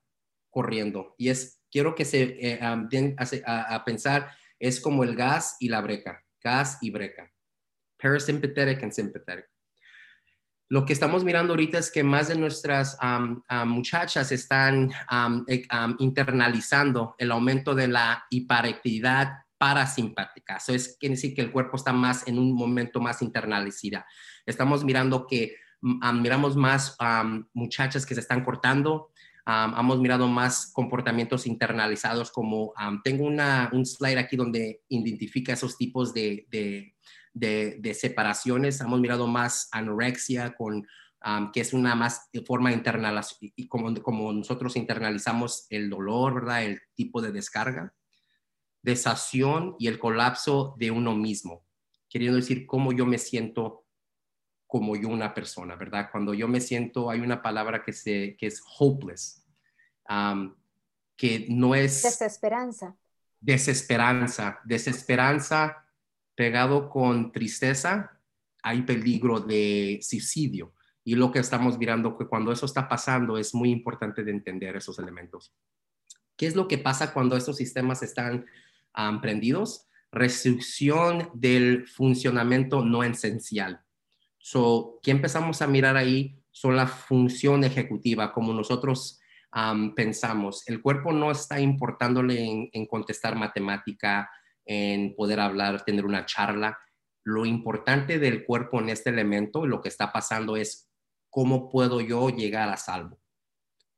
[0.49, 1.15] corriendo.
[1.19, 6.26] Y es, quiero que se eh, a pensar, es como el gas y la breca
[6.47, 7.25] gas y breca.
[8.01, 9.47] Parasympathetic and sympathetic.
[10.69, 12.97] Lo que estamos mirando ahorita es que más de nuestras
[13.67, 14.91] muchachas están
[15.49, 15.67] eh,
[15.99, 20.57] internalizando el aumento de la hiperactividad parasimpática.
[20.57, 24.07] Eso es, quiere decir que el cuerpo está más en un momento más internalizada.
[24.45, 26.97] Estamos mirando que miramos más
[27.55, 29.13] muchachas que se están cortando,
[29.47, 32.73] hemos mirado más comportamientos internalizados como
[33.05, 36.47] tengo una, un slide aquí donde identifica esos tipos de,
[37.33, 38.81] de, separaciones.
[38.81, 40.87] Hemos mirado más anorexia con
[41.53, 46.65] que es una más forma internal y como, como nosotros internalizamos el dolor, ¿verdad?
[46.65, 47.95] El tipo de descarga,
[48.83, 51.65] desación y el colapso de uno mismo,
[52.09, 53.86] queriendo decir cómo yo me siento
[54.67, 56.09] como yo una persona, ¿verdad?
[56.11, 59.47] Cuando yo me siento, hay una palabra que, se, que es hopeless,
[61.17, 62.03] que no es...
[62.03, 62.97] Desesperanza.
[63.41, 64.61] Desesperanza.
[64.65, 65.87] Desesperanza
[66.35, 68.21] pegado con tristeza,
[68.63, 70.75] hay peligro de suicidio.
[71.03, 74.77] Y lo que estamos mirando, que cuando eso está pasando, es muy importante de entender
[74.77, 75.55] esos elementos.
[76.37, 78.45] ¿Qué es lo que pasa cuando estos sistemas están
[79.23, 79.89] prendidos?
[80.11, 83.86] Restricción del funcionamiento no esencial.
[84.49, 86.41] So, ¿qué empezamos a mirar ahí?
[86.53, 89.19] Son la función ejecutiva, como nosotros
[89.97, 90.63] pensamos.
[90.69, 94.31] El cuerpo no está importándole en, contestar matemática,
[94.65, 96.79] en poder hablar, tener una charla.
[97.25, 100.89] Lo importante del cuerpo en este elemento, lo que está pasando es
[101.29, 103.19] cómo puedo yo llegar a salvo.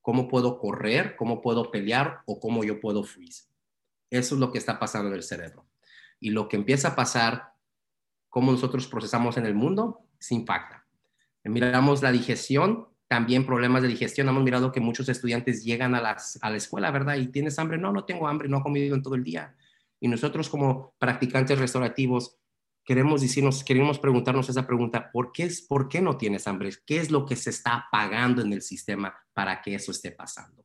[0.01, 1.15] ¿Cómo puedo correr?
[1.17, 2.23] ¿Cómo puedo pelear?
[2.25, 3.51] ¿O cómo yo puedo freeze?
[4.09, 5.69] Eso es lo que está pasando en el cerebro.
[6.19, 7.53] Y lo que empieza a pasar,
[8.31, 10.87] cómo nosotros procesamos en el mundo, se impacta.
[11.45, 14.29] Miramos la digestión, también problemas de digestión.
[14.29, 17.17] Hemos mirado que muchos estudiantes llegan a, la escuela, ¿verdad?
[17.17, 17.79] Y tienes hambre.
[17.79, 19.57] No, no tengo hambre, no he comido en todo el día.
[20.01, 22.39] Y nosotros como practicantes restaurativos
[22.85, 26.71] queremos decirnos, queremos preguntarnos esa pregunta, ¿por qué, ¿por qué no tienes hambre?
[26.87, 30.65] ¿Qué es lo que se está apagando en el sistema para que eso esté pasando?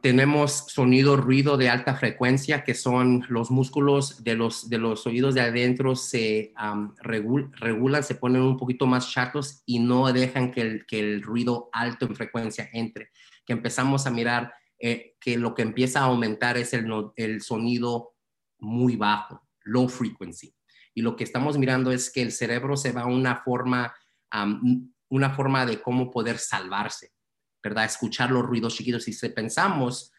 [0.00, 5.34] Tenemos sonido, ruido de alta frecuencia, que son los músculos de los, de los oídos
[5.34, 6.54] de adentro se
[7.02, 11.68] regulan, se ponen un poquito más chatos y no dejan que el, que el ruido
[11.72, 13.10] alto en frecuencia entre.
[13.44, 18.14] Que empezamos a mirar eh, que lo que empieza a aumentar es el, el sonido
[18.58, 20.54] muy bajo, low frequency.
[20.94, 23.94] Y lo que estamos mirando es que el cerebro se va a una forma,
[25.08, 27.11] una forma de cómo poder salvarse
[27.62, 27.84] ¿verdad?
[27.84, 29.04] Escuchar los ruidos chiquitos.
[29.04, 30.12] Si pensamos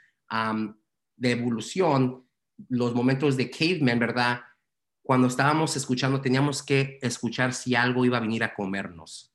[1.16, 2.28] de evolución,
[2.70, 4.42] los momentos de caveman, ¿verdad?
[5.02, 9.34] Cuando estábamos escuchando, teníamos que escuchar si algo iba a venir a comernos.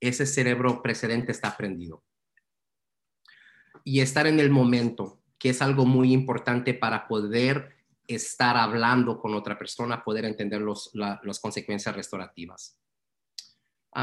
[0.00, 2.02] Ese cerebro precedente está prendido.
[3.84, 7.76] Y estar en el momento, que es algo muy importante para poder
[8.06, 12.81] estar hablando con otra persona, poder entender los, las consecuencias restaurativas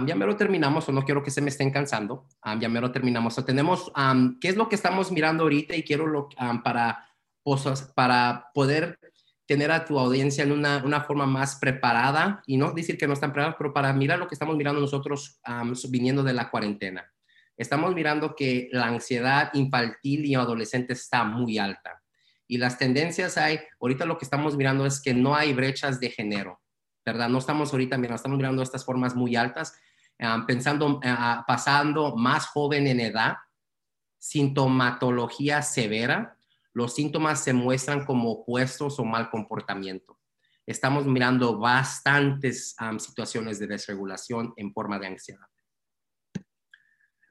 [0.06, 2.28] ya me lo terminamos o no quiero que se me estén cansando.
[2.60, 3.38] ya me lo terminamos.
[3.38, 3.92] O tenemos,
[4.40, 5.76] ¿qué es lo que estamos mirando ahorita?
[5.76, 6.30] Y quiero lo,
[6.64, 7.08] para,
[7.96, 9.00] para poder
[9.48, 13.14] tener a tu audiencia en una, una, forma más preparada y no decir que no
[13.14, 15.40] están preparados, pero para mirar lo que estamos mirando nosotros
[15.90, 17.12] viniendo de la cuarentena.
[17.58, 22.02] Estamos mirando que la ansiedad infantil y adolescente está muy alta.
[22.48, 26.10] Y las tendencias hay, ahorita lo que estamos mirando es que no hay brechas de
[26.10, 26.62] género.
[27.12, 27.30] ¿Verdad?
[27.30, 29.80] No estamos ahorita mirando, estamos mirando estas formas muy altas,
[30.46, 31.16] pensando, eh,
[31.48, 33.38] pasando más joven en edad,
[34.18, 36.38] sintomatología severa,
[36.74, 40.20] los síntomas se muestran como opuestos o mal comportamiento.
[40.68, 45.48] Estamos mirando bastantes situaciones de desregulación en forma de ansiedad.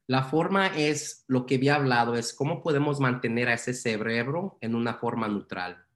[0.08, 4.74] La forma es, lo que había hablado, es cómo podemos mantener a ese cerebro en
[4.74, 5.88] una forma neutral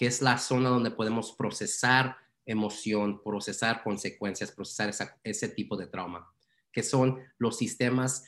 [0.00, 2.16] que es la zona donde podemos procesar
[2.50, 4.92] emoción, procesar consecuencias, procesar
[5.22, 6.28] ese tipo de trauma,
[6.72, 8.24] que son los sistemas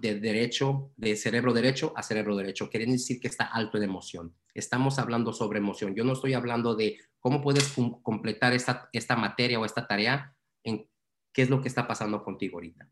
[0.00, 2.70] de derecho, de cerebro derecho a cerebro derecho.
[2.70, 4.34] Quieren decir que está alto en emoción.
[4.54, 5.94] Estamos hablando sobre emoción.
[5.94, 10.88] Yo no estoy hablando de cómo puedes completar esta, esta materia o esta tarea en
[11.32, 12.88] qué es lo que está pasando contigo ahorita.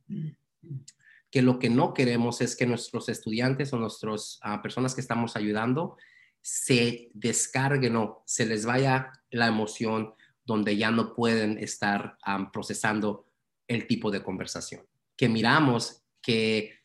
[1.31, 5.37] Que lo que no queremos es que nuestros estudiantes o nuestras ah, personas que estamos
[5.37, 5.97] ayudando
[6.43, 10.15] se descarguen o se les vaya la emoción
[10.47, 12.17] donde ya no pueden estar
[12.53, 13.27] procesando
[13.69, 14.87] el tipo de conversación.
[15.17, 16.79] Que miramos que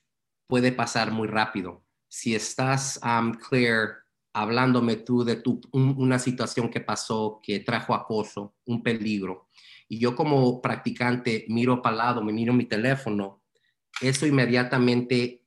[0.48, 1.86] puede pasar muy rápido.
[2.10, 3.00] Si estás
[3.48, 4.02] clear
[4.34, 9.50] hablándome tú de tu, una situación que pasó, que trajo acoso, un peligro,
[9.88, 13.44] y yo como practicante miro para lado, me miro mi teléfono,
[14.02, 15.44] eso inmediatamente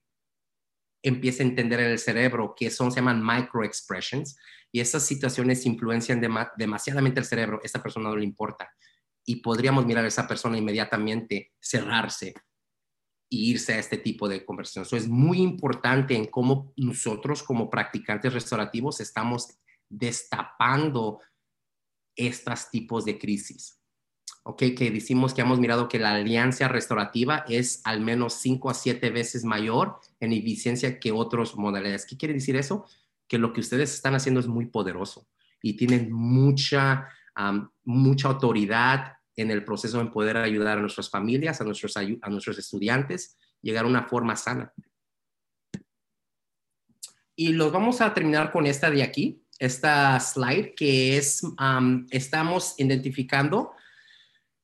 [1.02, 4.36] empieza a entender en el cerebro que son, se llaman microexpressions,
[4.74, 6.20] y esas situaciones influencian
[6.56, 8.72] demasiadamente el cerebro, esa persona no le importa.
[9.24, 12.34] Y podríamos mirar a esa persona inmediatamente cerrarse
[13.30, 14.82] e irse a este tipo de conversación.
[14.82, 19.46] Eso es muy importante en cómo nosotros como practicantes restaurativos estamos
[19.88, 21.20] destapando
[22.16, 23.80] estos tipos de crisis.
[24.42, 28.74] Ok, que decimos que hemos mirado que la alianza restaurativa es al menos 5 a
[28.74, 32.06] 7 veces mayor en eficiencia que otras modalidades.
[32.06, 32.86] ¿Qué quiere decir eso?
[33.34, 35.26] Que lo que ustedes están haciendo es muy poderoso
[35.60, 37.08] y tienen mucha,
[37.82, 42.58] mucha autoridad en el proceso en poder ayudar a nuestras familias, a nuestros, a nuestros
[42.60, 44.72] estudiantes, llegar a una forma sana.
[47.34, 51.42] Y los vamos a terminar con esta de aquí, esta slide, que es,
[52.10, 53.72] estamos identificando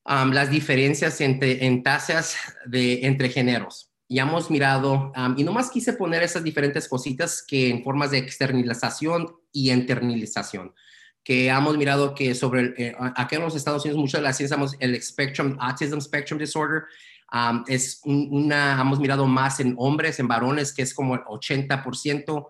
[0.04, 6.24] las diferencias entre, en tasas de, entre géneros ya hemos mirado, y nomás quise poner
[6.24, 10.74] esas diferentes cositas que en formas de externalización y internalización,
[11.22, 14.58] que hemos mirado que sobre, eh, aquí en los Estados Unidos, mucho de la ciencia,
[14.80, 16.82] el Spectrum, Autism Spectrum Disorder,
[17.68, 22.48] es una, hemos mirado más en hombres, en varones, que es como el 80%,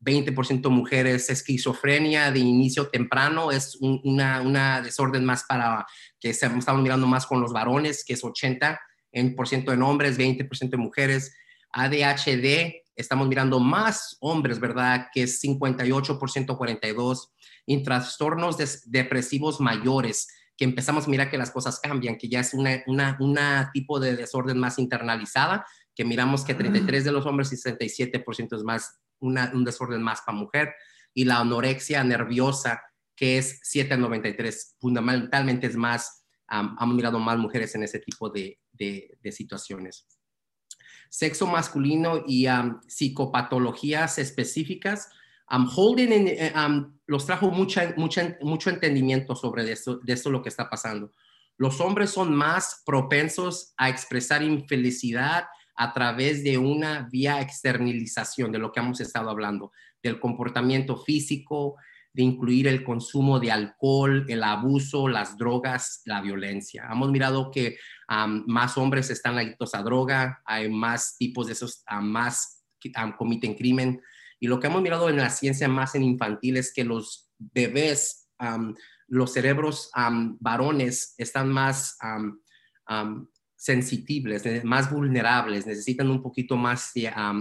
[0.00, 5.86] 20% mujeres, esquizofrenia de inicio temprano, es una, una desorden más para,
[6.18, 8.76] que estamos mirando más con los varones, que es 80%,
[9.16, 11.34] en por ciento en hombres, 20% de mujeres.
[11.72, 15.08] ADHD, estamos mirando más hombres, ¿verdad?
[15.12, 17.30] Que es 58%, 42%.
[17.64, 22.52] Y trastornos depresivos mayores, que empezamos a mirar que las cosas cambian, que ya es
[22.52, 22.84] una,
[23.18, 28.54] una, tipo de desorden más internalizada, que miramos que 33 de los hombres y 67%
[28.54, 30.74] es más un desorden más para mujer.
[31.14, 32.82] Y la anorexia nerviosa,
[33.16, 39.18] que es 793, fundamentalmente es más, hemos mirado más mujeres en ese tipo de, de,
[39.32, 40.06] situaciones.
[41.08, 42.46] Sexo masculino y
[42.86, 45.10] psicopatologías específicas.
[45.50, 46.52] Um, Holden eh,
[47.06, 51.12] los trajo mucha, mucha, mucho entendimiento sobre esto, de esto lo que está pasando.
[51.56, 55.46] Los hombres son más propensos a expresar infelicidad
[55.76, 59.72] a través de una vía externalización de lo que hemos estado hablando,
[60.02, 61.76] del comportamiento físico,
[62.16, 66.88] de incluir el consumo de alcohol, el abuso, las drogas, la violencia.
[66.90, 67.76] Hemos mirado que
[68.08, 72.64] más hombres están adictos a droga, hay más tipos de esos, más
[73.18, 74.00] comiten crimen.
[74.40, 78.30] Y lo que hemos mirado en la ciencia más en infantil es que los bebés,
[79.06, 79.90] los cerebros
[80.40, 81.98] varones están más
[83.56, 86.92] sensibles, más vulnerables, necesitan un poquito más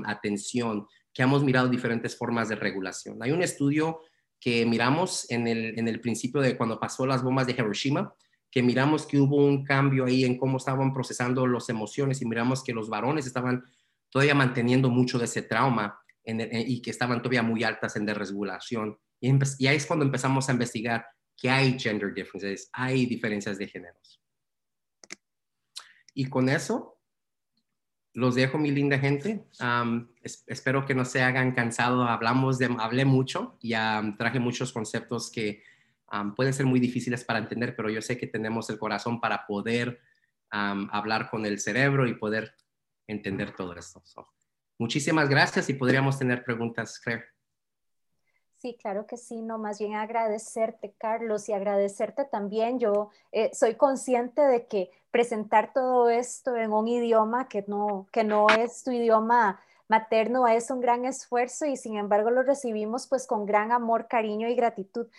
[0.05, 3.23] atención, que hemos mirado diferentes formas de regulación.
[3.23, 4.01] Hay un estudio
[4.39, 8.13] que miramos en el, en el principio de cuando pasó las bombas de Hiroshima,
[8.51, 12.63] que miramos que hubo un cambio ahí en cómo estaban procesando las emociones y miramos
[12.63, 13.63] que los varones estaban
[14.09, 18.97] todavía manteniendo mucho de ese trauma y que estaban todavía muy altas en desregulación.
[19.19, 21.05] Y, y ahí es cuando empezamos a investigar
[21.35, 24.21] que hay gender differences, hay diferencias de géneros.
[26.13, 26.94] Y con eso
[28.15, 29.45] los dejo, mi linda gente.
[30.23, 32.09] espero que no se hagan cansados.
[32.09, 33.73] Hablamos de, hablé mucho y
[34.17, 35.61] traje muchos conceptos que
[36.35, 39.99] pueden ser muy difíciles para entender, pero yo sé que tenemos el corazón para poder
[40.49, 42.55] hablar con el cerebro y poder
[43.05, 44.01] entender todo esto.
[44.79, 47.34] muchísimas gracias y podríamos tener preguntas, Claire.
[48.65, 52.79] Sí, claro que sí, no, más bien agradecerte, Carlos, y agradecerte también.
[52.79, 58.23] Yo eh, soy consciente de que presentar todo esto en un idioma que no, que
[58.23, 63.27] no es tu idioma materno es un gran esfuerzo y sin embargo lo recibimos pues
[63.27, 65.09] con gran amor, cariño y gratitud.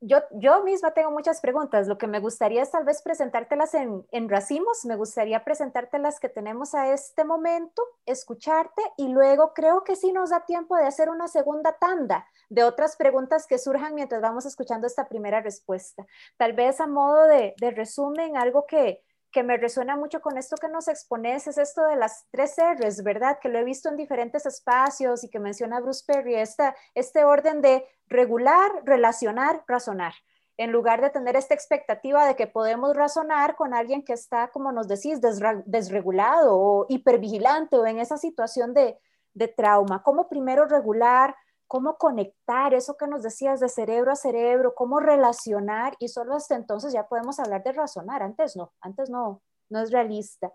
[0.00, 1.88] Yo, yo misma tengo muchas preguntas.
[1.88, 4.84] Lo que me gustaría es tal vez presentártelas en, en racimos.
[4.84, 10.12] Me gustaría presentarte las que tenemos a este momento, escucharte y luego creo que sí
[10.12, 14.46] nos da tiempo de hacer una segunda tanda de otras preguntas que surjan mientras vamos
[14.46, 16.06] escuchando esta primera respuesta.
[16.36, 19.02] Tal vez a modo de, de resumen, algo que,
[19.34, 23.02] que me resuena mucho con esto que nos expones es esto de las tres R's,
[23.02, 23.38] ¿verdad?
[23.42, 27.60] Que lo he visto en diferentes espacios y que menciona Bruce Perry, esta, este orden
[27.60, 30.14] de regular, relacionar, razonar.
[30.56, 34.70] En lugar de tener esta expectativa de que podemos razonar con alguien que está, como
[34.70, 35.20] nos decís,
[35.66, 38.96] desregulado o hipervigilante o en esa situación de,
[39.32, 40.04] de trauma.
[40.04, 41.34] ¿Cómo primero regular,
[41.66, 46.54] cómo conectar eso que nos decías de cerebro a cerebro, cómo relacionar y solo hasta
[46.54, 48.22] entonces ya podemos hablar de razonar.
[48.22, 50.52] Antes no, antes no, no es realista.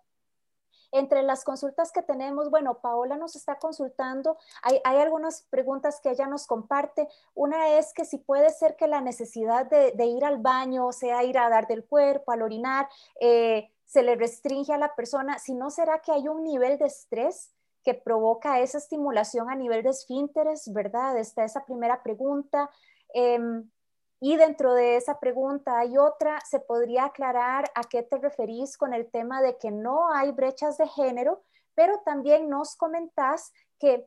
[0.92, 6.26] Entre las consultas que tenemos, bueno, Paola nos está consultando, hay, algunas preguntas que ella
[6.26, 7.08] nos comparte.
[7.36, 11.24] Una es que si puede ser que la necesidad de, ir al baño, o sea,
[11.24, 12.90] ir a dar del cuerpo, al orinar,
[13.20, 16.86] eh, se le restringe a la persona, si no será que hay un nivel de
[16.86, 17.52] estrés
[17.84, 21.18] que provoca esa estimulación a nivel de esfínteres, ¿verdad?
[21.18, 22.70] Está esa primera pregunta.
[23.14, 23.70] Em,
[24.22, 28.94] y dentro de esa pregunta hay otra, ¿se podría aclarar a qué te referís con
[28.94, 31.42] el tema de que no hay brechas de género?
[31.74, 34.06] Pero también nos comentás que,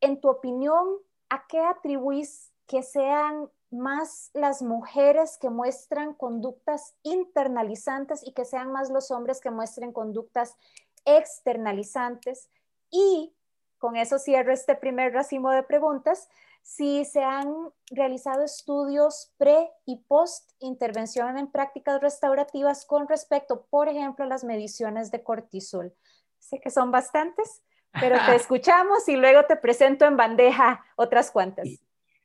[0.00, 0.86] en tu opinión,
[1.28, 8.70] ¿a qué atribuís que sean más las mujeres que muestran conductas internalizantes y que sean
[8.70, 10.56] más los hombres que muestren conductas
[11.04, 12.48] externalizantes?
[12.92, 13.34] Y
[13.78, 16.28] con eso cierro este primer racimo de preguntas.
[16.62, 17.52] Si se han
[17.90, 24.44] realizado estudios pre y post intervención en prácticas restaurativas con respecto, por ejemplo, a las
[24.44, 25.92] mediciones de cortisol.
[26.38, 27.62] Sé que son bastantes,
[27.92, 31.68] pero te escuchamos y luego te presento en bandeja otras cuantas.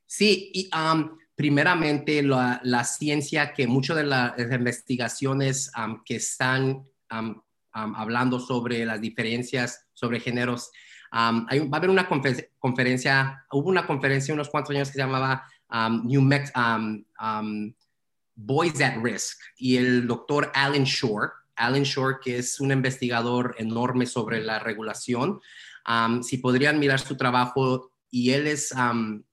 [0.06, 0.70] Sí, y
[1.36, 5.72] primeramente la, ciencia que muchas de las investigaciones
[6.06, 6.86] que están
[7.96, 10.72] hablando sobre las diferencias sobre géneros.
[11.14, 12.08] va a haber una
[12.60, 15.46] conferencia, hubo una conferencia unos cuantos años que se llamaba
[16.04, 16.52] New Mex
[18.36, 24.06] Boys at Risk y el doctor Alan Shore, Alan Shore, que es un investigador enorme
[24.06, 25.40] sobre la regulación.
[26.22, 28.74] si podrían mirar su trabajo, y él es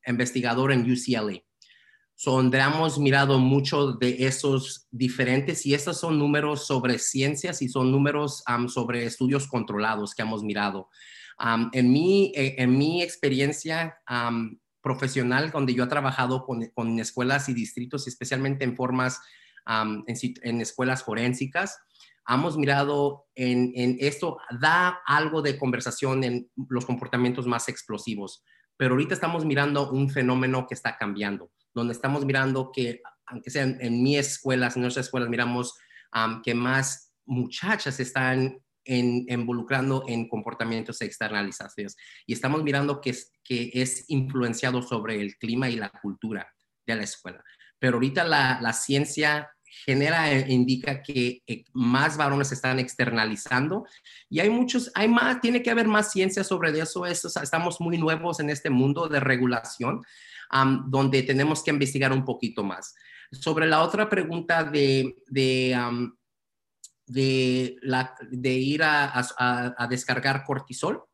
[0.06, 1.40] investigador en UCLA.
[2.16, 7.90] So, hemos mirado mucho de esos diferentes y estos son números sobre ciencias y son
[7.90, 10.88] números sobre estudios controlados que hemos mirado.
[11.72, 13.98] en, mi, eh, en mi experiencia
[14.80, 19.20] profesional, donde yo he trabajado con, con, escuelas y distritos, especialmente en formas,
[19.66, 20.04] en,
[20.42, 21.76] en, escuelas forensicas,
[22.28, 28.44] hemos mirado en, en esto, da algo de conversación en los comportamientos más explosivos,
[28.76, 33.78] pero ahorita estamos mirando un fenómeno que está cambiando donde estamos mirando que, aunque sean
[33.80, 35.74] en mi escuela, en nuestras escuelas, miramos
[36.44, 41.96] que más muchachas están involucrando en comportamientos externalizados.
[42.26, 46.52] Y estamos mirando que es, que es influenciado sobre el clima y la cultura
[46.86, 47.42] de la escuela.
[47.78, 49.50] Pero ahorita la, la ciencia
[49.84, 53.86] genera, e indica que eh, más varones están externalizando
[54.28, 57.98] y hay muchos, hay más, tiene que haber más ciencia sobre eso, eso estamos muy
[57.98, 60.02] nuevos en este mundo de regulación
[60.86, 62.94] donde tenemos que investigar un poquito más.
[63.32, 65.76] Sobre la otra pregunta de, de,
[67.06, 71.04] de, la, de ir a, a, descargar cortisol,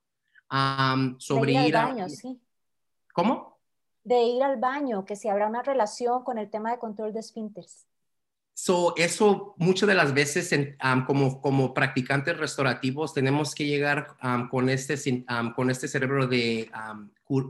[1.19, 2.41] sobre ir, al baño, sí.
[3.13, 3.59] ¿Cómo?
[4.05, 7.21] De ir al baño, que si habrá una relación con el tema de control de
[7.21, 7.87] esfínteres.
[8.63, 10.55] So, eso muchas de las veces
[11.07, 14.19] como, como practicantes restaurativos tenemos que llegar
[14.51, 15.25] con, este,
[15.57, 16.71] con este cerebro de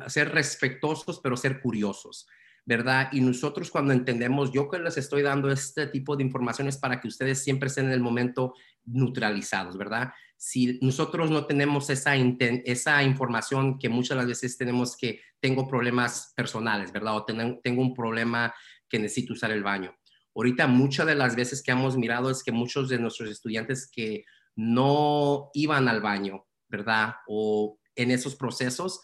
[0.06, 2.28] ser respetuosos pero ser curiosos,
[2.64, 3.08] ¿verdad?
[3.10, 7.08] Y nosotros cuando entendemos, yo que les estoy dando este tipo de informaciones para que
[7.08, 8.54] ustedes siempre estén en el momento
[8.84, 10.12] neutralizados, ¿verdad?
[10.36, 15.66] Si nosotros no tenemos esa, esa información que muchas de las veces tenemos que tengo
[15.66, 17.16] problemas personales, ¿verdad?
[17.16, 18.54] O tengo un problema
[18.88, 19.92] que necesito usar el baño
[20.34, 24.24] Ahorita muchas de las veces que hemos mirado es que muchos de nuestros estudiantes que
[24.56, 27.14] no iban al baño, ¿verdad?
[27.26, 29.00] O en esos procesos,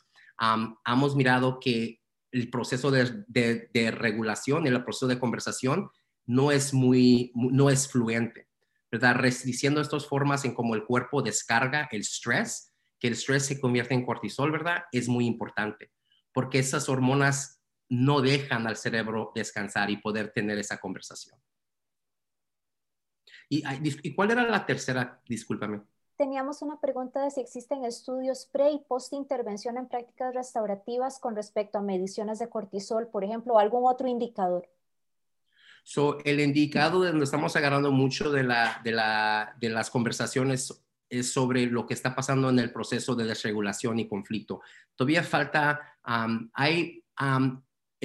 [0.86, 2.00] hemos mirado que
[2.32, 5.90] el proceso de, de, regulación, el proceso de conversación
[6.26, 8.48] no es muy, no es fluente,
[8.90, 9.16] ¿verdad?
[9.16, 13.94] Restringiendo estas formas en cómo el cuerpo descarga el estrés, que el estrés se convierte
[13.94, 14.84] en cortisol, ¿verdad?
[14.92, 15.92] Es muy importante,
[16.32, 17.55] porque esas hormonas
[17.88, 21.38] no dejan al cerebro descansar y poder tener esa conversación.
[23.48, 25.20] ¿Y, cuál era la tercera?
[25.28, 25.82] Discúlpame.
[26.16, 31.36] Teníamos una pregunta de si existen estudios pre y post intervención en prácticas restaurativas con
[31.36, 34.68] respecto a mediciones de cortisol, por ejemplo, o algún otro indicador.
[35.84, 40.82] So, el indicado de donde estamos agarrando mucho de, la, de, la, de las conversaciones
[41.08, 44.60] es sobre lo que está pasando en el proceso de desregulación y conflicto.
[44.94, 45.98] Todavía falta,
[46.52, 47.04] hay,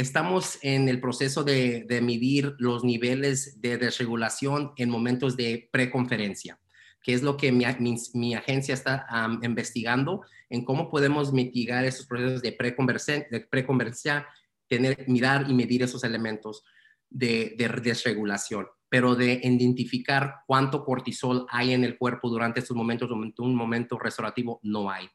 [0.01, 6.59] estamos en el proceso de, de, medir los niveles de desregulación en momentos de preconferencia,
[7.01, 7.65] que es lo que mi,
[8.13, 9.07] mi, agencia está
[9.41, 14.25] investigando en cómo podemos mitigar esos procesos de preconferencia, de
[14.67, 16.63] tener, mirar y medir esos elementos
[17.09, 23.55] de, desregulación, pero de identificar cuánto cortisol hay en el cuerpo durante estos momentos, un
[23.55, 25.09] momento restaurativo no hay.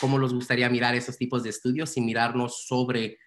[0.00, 3.18] ¿Cómo nos gustaría mirar esos tipos de estudios y mirarnos sobre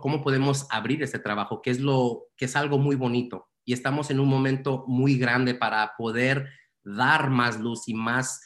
[0.00, 3.48] cómo podemos abrir este trabajo, que es, lo, que es algo muy bonito?
[3.64, 6.48] Y estamos en un momento muy grande para poder
[6.82, 8.40] dar más luz y más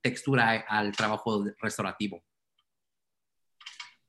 [0.00, 2.22] textura al trabajo restaurativo.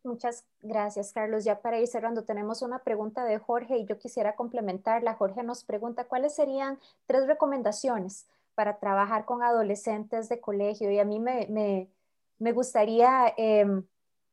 [0.06, 1.44] Muchas gracias, Carlos.
[1.44, 5.16] Ya para ir cerrando, tenemos una pregunta de Jorge y yo quisiera complementarla.
[5.16, 10.92] Jorge nos pregunta, ¿cuáles serían tres recomendaciones para trabajar con adolescentes de colegio?
[10.92, 11.90] Y a mí me,
[12.52, 13.84] gustaría em,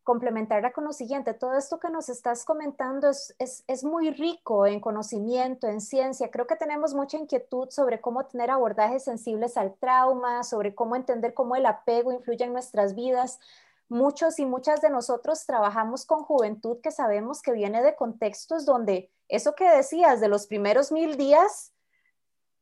[0.05, 1.35] complementarla con lo siguiente.
[1.35, 6.31] Todo esto que nos estás comentando es, es muy rico en conocimiento, en ciencia.
[6.31, 11.35] Creo que tenemos mucha inquietud sobre cómo tener abordajes sensibles al trauma, sobre cómo entender
[11.35, 13.39] cómo el apego influye en nuestras vidas
[13.93, 19.11] muchos y muchas de nosotros trabajamos con juventud que sabemos que viene de contextos donde
[19.29, 21.73] eso que decías de los primeros mil días,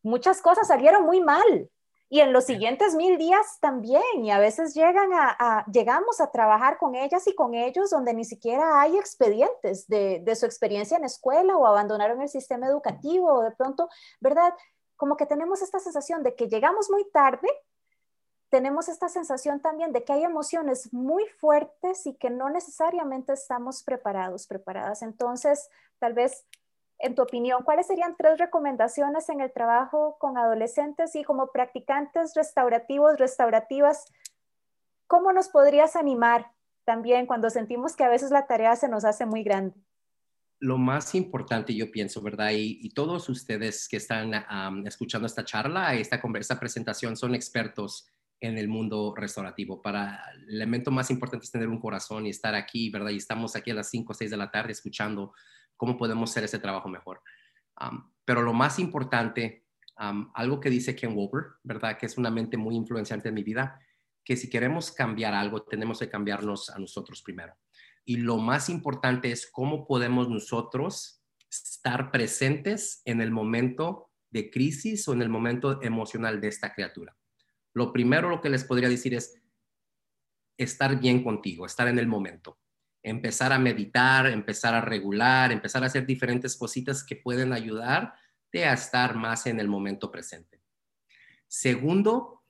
[0.03, 1.71] muchas cosas salieron muy mal.
[2.13, 6.77] Y en los siguientes mil días también, y a veces llegan a, llegamos a trabajar
[6.77, 11.05] con ellas y con ellos donde ni siquiera hay expedientes de, de su experiencia en
[11.05, 13.89] escuela o abandonaron el sistema educativo o de pronto,
[14.21, 14.53] ¿verdad?
[14.97, 17.49] Como que tenemos esta sensación de que llegamos muy tarde
[18.51, 23.85] tenemos esta sensación también de que hay emociones muy fuertes y que no necesariamente estamos
[23.85, 25.03] preparados, preparadas.
[25.03, 26.45] Entonces, tal vez,
[27.01, 32.35] en tu opinión, ¿cuáles serían tres recomendaciones en el trabajo con adolescentes y como practicantes
[32.35, 34.05] restaurativos, restaurativas?
[35.07, 36.53] ¿Cómo nos podrías animar
[36.85, 39.75] también cuando sentimos que a veces la tarea se nos hace muy grande?
[40.59, 42.51] Lo más importante, yo pienso, ¿verdad?
[42.53, 44.35] Y, todos ustedes que están
[44.87, 48.07] escuchando esta charla, esta, esta presentación, son expertos
[48.41, 49.81] en el mundo restaurativo.
[49.81, 53.11] Para el elemento más importante es tener un corazón y estar aquí, ¿verdad?
[53.11, 55.33] Y estamos aquí a las 5 o 6 de la tarde escuchando
[55.81, 57.23] cómo podemos hacer ese trabajo mejor.
[58.27, 59.65] pero lo más importante,
[60.35, 61.97] algo que dice Ken Wilber, ¿verdad?
[61.97, 63.81] Que es una mente muy influenciante en mi vida,
[64.23, 67.57] que si queremos cambiar algo, tenemos que cambiarnos a nosotros primero.
[68.05, 75.09] Y lo más importante es cómo podemos nosotros estar presentes en el momento de crisis
[75.09, 77.17] o en el momento emocional de esta criatura.
[77.73, 79.41] Lo primero lo que les podría decir es
[80.59, 82.59] estar bien contigo, estar en el momento,
[83.03, 88.73] empezar a meditar, empezar a regular, empezar a hacer diferentes cositas que pueden ayudarte a
[88.73, 90.61] estar más en el momento presente.
[91.47, 92.43] Segundo,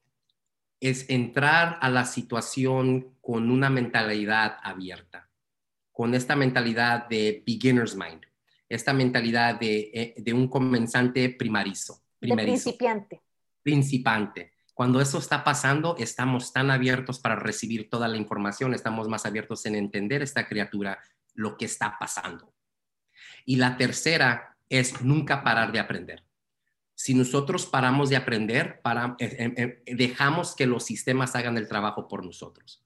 [0.81, 5.31] es entrar a la situación con una mentalidad abierta,
[5.93, 8.25] con esta mentalidad de beginner's mind,
[8.69, 12.03] esta mentalidad de, eh, un comenzante primarizo.
[12.21, 13.23] De principiante.
[13.63, 19.27] Principante cuando eso está pasando, estamos tan abiertos para recibir toda la información, estamos más
[19.27, 20.99] abiertos en entender esta criatura,
[21.35, 22.55] lo que está pasando.
[23.45, 26.25] Y la tercera es nunca parar de aprender.
[26.95, 31.69] Si nosotros paramos de aprender, para, eh, eh, eh, dejamos que los sistemas hagan el
[31.69, 32.83] trabajo por nosotros.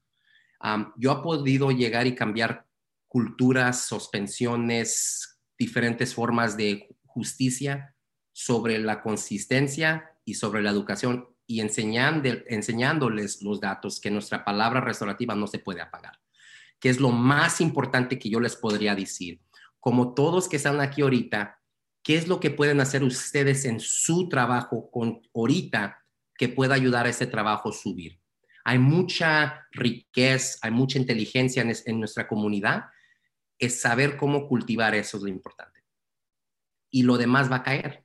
[0.96, 2.66] yo he podido llegar y cambiar
[3.06, 7.94] culturas, suspensiones, diferentes formas de justicia
[8.32, 15.34] sobre la consistencia y sobre la educación y enseñándoles los datos que nuestra palabra restaurativa
[15.34, 16.18] no se puede apagar,
[16.80, 19.40] que es lo más importante que yo les podría decir.
[19.80, 21.60] Como todos que están aquí ahorita,
[22.02, 26.02] ¿qué es lo que pueden hacer ustedes en su trabajo con ahorita
[26.36, 28.20] que pueda ayudar a ese trabajo subir?
[28.64, 32.84] Hay mucha riqueza, hay mucha inteligencia en, en nuestra comunidad.
[33.58, 35.84] Es saber cómo cultivar eso es lo importante.
[36.90, 38.03] Y lo demás va a caer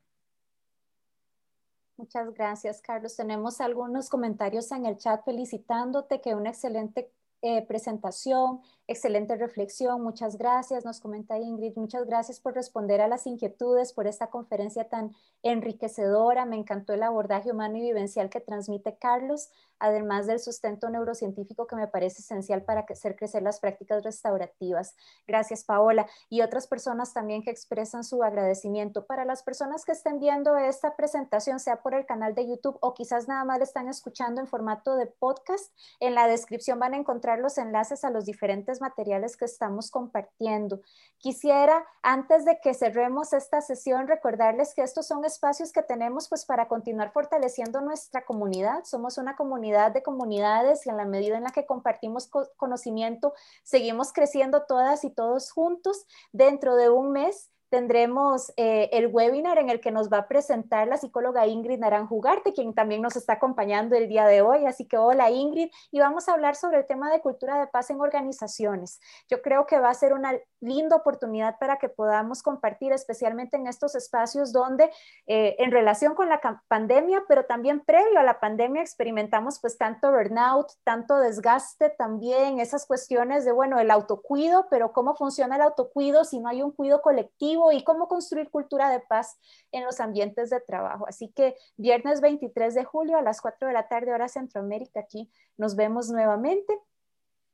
[2.00, 3.18] Muchas gracias, Carlos.
[3.18, 10.02] Tenemos algunos comentarios en el chat felicitándote, que una excelente eh, presentación, excelente reflexión.
[10.02, 11.76] Muchas gracias, nos comenta Ingrid.
[11.76, 16.46] Muchas gracias por responder a las inquietudes, por esta conferencia tan enriquecedora.
[16.46, 21.76] Me encantó el abordaje humano y vivencial que transmite Carlos además del sustento neurocientífico que
[21.76, 24.96] me parece esencial para hacer crecer las prácticas restaurativas.
[25.26, 26.06] Gracias, Paola.
[26.30, 29.06] Y otras personas también que expresan su agradecimiento.
[29.06, 32.94] Para las personas que estén viendo esta presentación, sea por el canal de YouTube o
[32.94, 37.40] quizás nada más están escuchando en formato de podcast, en la descripción van a encontrar
[37.40, 40.82] los enlaces a los diferentes materiales que estamos compartiendo.
[41.18, 46.46] Quisiera, antes de que cerremos esta sesión, recordarles que estos son espacios que tenemos pues
[46.46, 48.84] para continuar fortaleciendo nuestra comunidad.
[48.86, 54.14] Somos una comunidad de comunidades y en la medida en la que compartimos conocimiento, seguimos
[54.14, 56.06] creciendo todas y todos juntos.
[56.32, 60.88] Dentro de un mes tendremos eh, el webinar en el que nos va a presentar
[60.88, 64.66] la psicóloga Ingrid Naranjugarte, quien también nos está acompañando el día de hoy.
[64.66, 67.90] Así que hola Ingrid, y vamos a hablar sobre el tema de cultura de paz
[67.90, 69.00] en organizaciones.
[69.30, 73.68] Yo creo que va a ser una linda oportunidad para que podamos compartir, especialmente en
[73.68, 74.90] estos espacios donde
[75.28, 80.12] eh, en relación con la pandemia, pero también previo a la pandemia experimentamos pues tanto
[80.12, 86.24] burnout, tanto desgaste también, esas cuestiones de, bueno, el autocuido, pero cómo funciona el autocuido
[86.24, 89.38] si no hay un cuido colectivo y cómo construir cultura de paz
[89.72, 91.06] en los ambientes de trabajo.
[91.08, 95.30] Así que viernes 23 de julio a las 4 de la tarde hora Centroamérica, aquí
[95.58, 96.80] nos vemos nuevamente.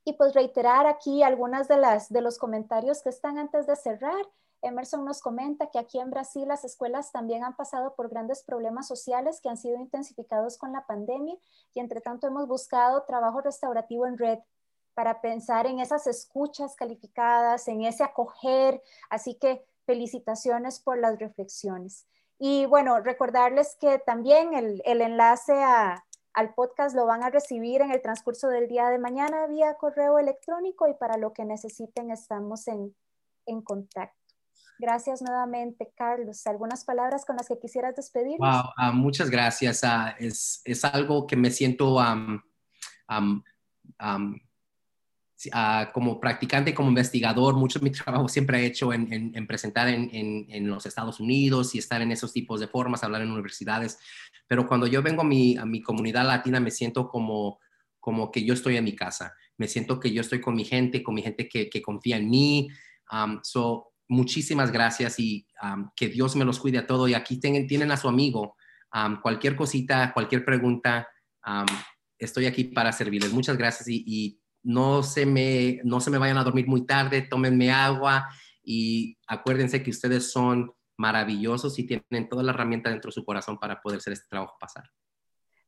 [0.04, 4.24] Y pues reiterar aquí algunas de, las, de los comentarios que están antes de cerrar.
[4.62, 8.86] Emerson nos comenta que aquí en Brasil las escuelas también han pasado por grandes problemas
[8.86, 11.36] sociales que han sido intensificados con la pandemia
[11.74, 14.38] y entre tanto hemos buscado trabajo restaurativo en red
[14.94, 18.82] para pensar en esas escuchas calificadas, en ese acoger.
[19.10, 22.06] Así que felicitaciones por las reflexiones.
[22.38, 25.54] Y bueno, recordarles que también el, enlace
[26.34, 30.18] al podcast lo van a recibir en el transcurso del día de mañana vía correo
[30.18, 32.94] electrónico y para lo que necesiten estamos en,
[33.62, 34.16] contacto.
[34.78, 36.46] Gracias nuevamente, Carlos.
[36.46, 38.40] ¿Algunas palabras con las que quisieras despedirnos?
[38.40, 39.82] Wow, ah, muchas gracias.
[39.84, 41.98] Ah, es, algo que me siento
[45.52, 50.68] Ah, como practicante, como investigador, mucho de mi trabajo siempre he hecho en, presentar en,
[50.68, 53.98] los Estados Unidos y estar en esos tipos de formas, hablar en universidades.
[54.46, 57.58] Pero cuando yo vengo a mi, a mi comunidad latina, me siento como,
[58.00, 59.34] como que yo estoy en mi casa.
[59.58, 62.68] Me siento que yo estoy con mi gente, con mi gente que, confía en mí.
[63.42, 65.46] so, muchísimas gracias y
[65.94, 67.10] que Dios me los cuide a todos.
[67.10, 68.56] Y aquí tienen, tienen a su amigo.
[69.22, 71.08] cualquier cosita, cualquier pregunta,
[72.18, 73.32] estoy aquí para servirles.
[73.32, 77.70] Muchas gracias y no se me, no se me vayan a dormir muy tarde, tómenme
[77.70, 78.28] agua
[78.64, 83.58] y acuérdense que ustedes son maravillosos y tienen toda la herramienta dentro de su corazón
[83.58, 84.84] para poder hacer este trabajo pasar.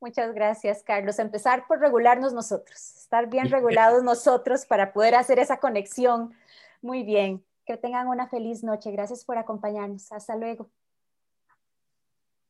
[0.00, 1.20] Muchas gracias, Carlos.
[1.20, 6.34] Empezar por regularnos nosotros, estar bien regulados nosotros para poder hacer esa conexión.
[6.82, 7.44] Muy bien.
[7.66, 8.90] Que tengan una feliz noche.
[8.90, 10.10] Gracias por acompañarnos.
[10.10, 10.70] Hasta luego.